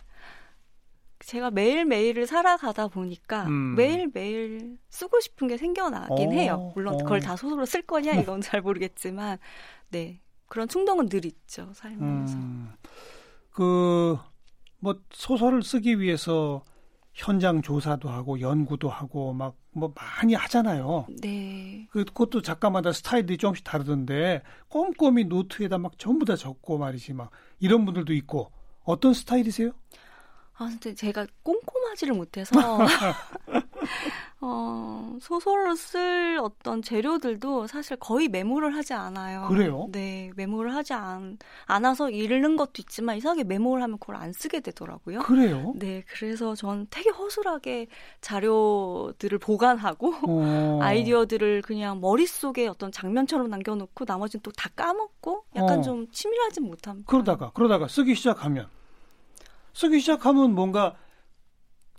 제가 1.19 1.51
매일 1.51 1.85
매일을 1.85 2.25
살아가다 2.27 2.87
보니까 2.87 3.45
음. 3.47 3.75
매일 3.75 4.09
매일 4.13 4.77
쓰고 4.89 5.19
싶은 5.19 5.47
게 5.47 5.57
생겨나긴 5.57 6.29
어, 6.29 6.31
해요. 6.31 6.71
물론 6.75 6.95
어. 6.95 6.97
그걸 6.97 7.19
다 7.19 7.35
소설로 7.35 7.65
쓸 7.65 7.81
거냐 7.81 8.13
이건 8.13 8.41
잘 8.41 8.61
모르겠지만, 8.61 9.37
네 9.89 10.21
그런 10.47 10.67
충동은 10.67 11.09
늘 11.09 11.25
있죠 11.25 11.71
살면서. 11.75 12.35
음, 12.37 12.69
그, 13.51 14.17
뭐, 14.79 14.95
소설을 15.11 15.61
쓰기 15.63 15.99
위해서 15.99 16.63
현장 17.13 17.61
조사도 17.61 18.07
하고 18.09 18.39
연구도 18.39 18.89
하고 18.89 19.33
막 19.33 19.55
뭐 19.71 19.93
많이 19.95 20.33
하잖아요. 20.33 21.05
네. 21.21 21.87
그- 21.91 22.03
그것도 22.03 22.41
작가마다 22.41 22.91
스타일이 22.91 23.37
조금씩 23.37 23.63
다르던데 23.63 24.41
꼼꼼히 24.67 25.25
노트에다 25.25 25.77
막 25.77 25.97
전부 25.99 26.25
다 26.25 26.35
적고 26.35 26.79
말이지 26.79 27.13
막 27.13 27.29
이런 27.59 27.85
분들도 27.85 28.11
있고 28.13 28.51
어떤 28.83 29.13
스타일이세요? 29.13 29.71
아 30.59 30.65
근데 30.65 30.93
제가 30.93 31.25
꼼꼼하지를 31.43 32.13
못해서 32.13 32.51
어, 34.41 35.17
소설로 35.21 35.75
쓸 35.75 36.37
어떤 36.41 36.81
재료들도 36.81 37.67
사실 37.67 37.97
거의 37.97 38.27
메모를 38.29 38.73
하지 38.75 38.93
않아요. 38.93 39.47
그래요? 39.49 39.87
네, 39.91 40.31
메모를 40.35 40.73
하지 40.75 40.93
않, 40.93 41.37
않아서 41.65 42.09
읽는 42.09 42.55
것도 42.55 42.71
있지만 42.79 43.17
이상하게 43.17 43.43
메모를 43.45 43.83
하면 43.83 43.97
그걸 43.97 44.15
안 44.17 44.31
쓰게 44.31 44.59
되더라고요. 44.61 45.19
그래요? 45.23 45.73
네, 45.77 46.03
그래서 46.07 46.55
전 46.55 46.87
되게 46.89 47.09
허술하게 47.09 47.87
자료들을 48.21 49.37
보관하고 49.39 50.13
어. 50.27 50.79
아이디어들을 50.83 51.61
그냥 51.63 51.99
머릿속에 51.99 52.67
어떤 52.67 52.91
장면처럼 52.91 53.49
남겨놓고 53.49 54.05
나머지는 54.05 54.41
또 54.43 54.51
다 54.59 54.69
까먹고 54.75 55.45
약간 55.55 55.79
어. 55.79 55.81
좀 55.81 56.07
치밀하지 56.11 56.59
못한 56.61 57.03
그러다가 57.05 57.51
그러다가 57.53 57.87
쓰기 57.87 58.13
시작하면 58.13 58.67
쓰기 59.79 60.01
시작하면 60.01 60.53
뭔가 60.55 60.95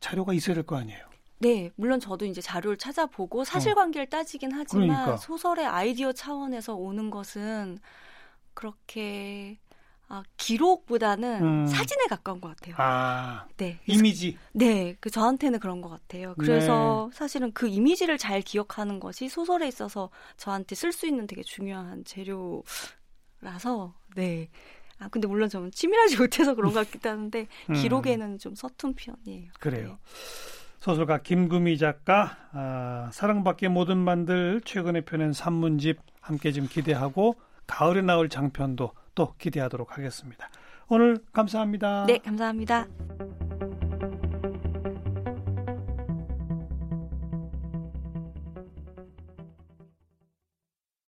자료가 0.00 0.34
있어야 0.34 0.54
될 0.54 0.64
거 0.64 0.76
아니에요. 0.76 1.08
네, 1.38 1.70
물론 1.76 1.98
저도 1.98 2.26
이제 2.26 2.42
자료를 2.42 2.76
찾아보고 2.76 3.44
사실관계를 3.44 4.10
따지긴 4.10 4.52
하지만 4.52 4.82
어. 4.84 4.86
그러니까. 4.86 5.16
소설의 5.16 5.64
아이디어 5.66 6.12
차원에서 6.12 6.74
오는 6.74 7.08
것은 7.10 7.78
그렇게 8.52 9.58
아, 10.08 10.22
기록보다는 10.36 11.42
음. 11.42 11.66
사진에 11.66 12.04
가까운 12.10 12.40
것 12.42 12.48
같아요. 12.48 12.74
아 12.78 13.46
네, 13.56 13.78
이미지. 13.86 14.36
네, 14.52 14.96
그 15.00 15.08
저한테는 15.08 15.58
그런 15.60 15.80
것 15.80 15.88
같아요. 15.88 16.34
그래서 16.36 17.08
사실은 17.14 17.52
그 17.52 17.66
이미지를 17.68 18.18
잘 18.18 18.42
기억하는 18.42 19.00
것이 19.00 19.30
소설에 19.30 19.66
있어서 19.68 20.10
저한테 20.36 20.74
쓸 20.74 20.92
수 20.92 21.06
있는 21.06 21.26
되게 21.26 21.42
중요한 21.42 22.04
재료라서 22.04 23.94
네. 24.16 24.50
아 25.00 25.08
근데 25.08 25.26
물론 25.26 25.48
저는 25.48 25.70
치밀하지 25.72 26.16
못해서 26.20 26.54
그런 26.54 26.72
것 26.72 26.86
같기도 26.86 27.08
하는데 27.08 27.46
음. 27.70 27.74
기록에는 27.74 28.38
좀 28.38 28.54
서툰 28.54 28.94
편이에요. 28.94 29.50
그래요. 29.58 29.98
소설가 30.78 31.18
김금희 31.18 31.76
작가 31.76 32.36
아, 32.52 33.10
사랑받기에 33.12 33.68
모든 33.68 33.98
만들 33.98 34.62
최근에 34.64 35.02
펴낸 35.02 35.32
산문집 35.32 35.98
함께 36.20 36.52
좀 36.52 36.66
기대하고 36.66 37.36
가을에 37.66 38.02
나올 38.02 38.28
장편도 38.28 38.92
또 39.14 39.34
기대하도록 39.36 39.96
하겠습니다. 39.96 40.48
오늘 40.88 41.18
감사합니다. 41.32 42.06
네, 42.06 42.18
감사합니다. 42.18 42.88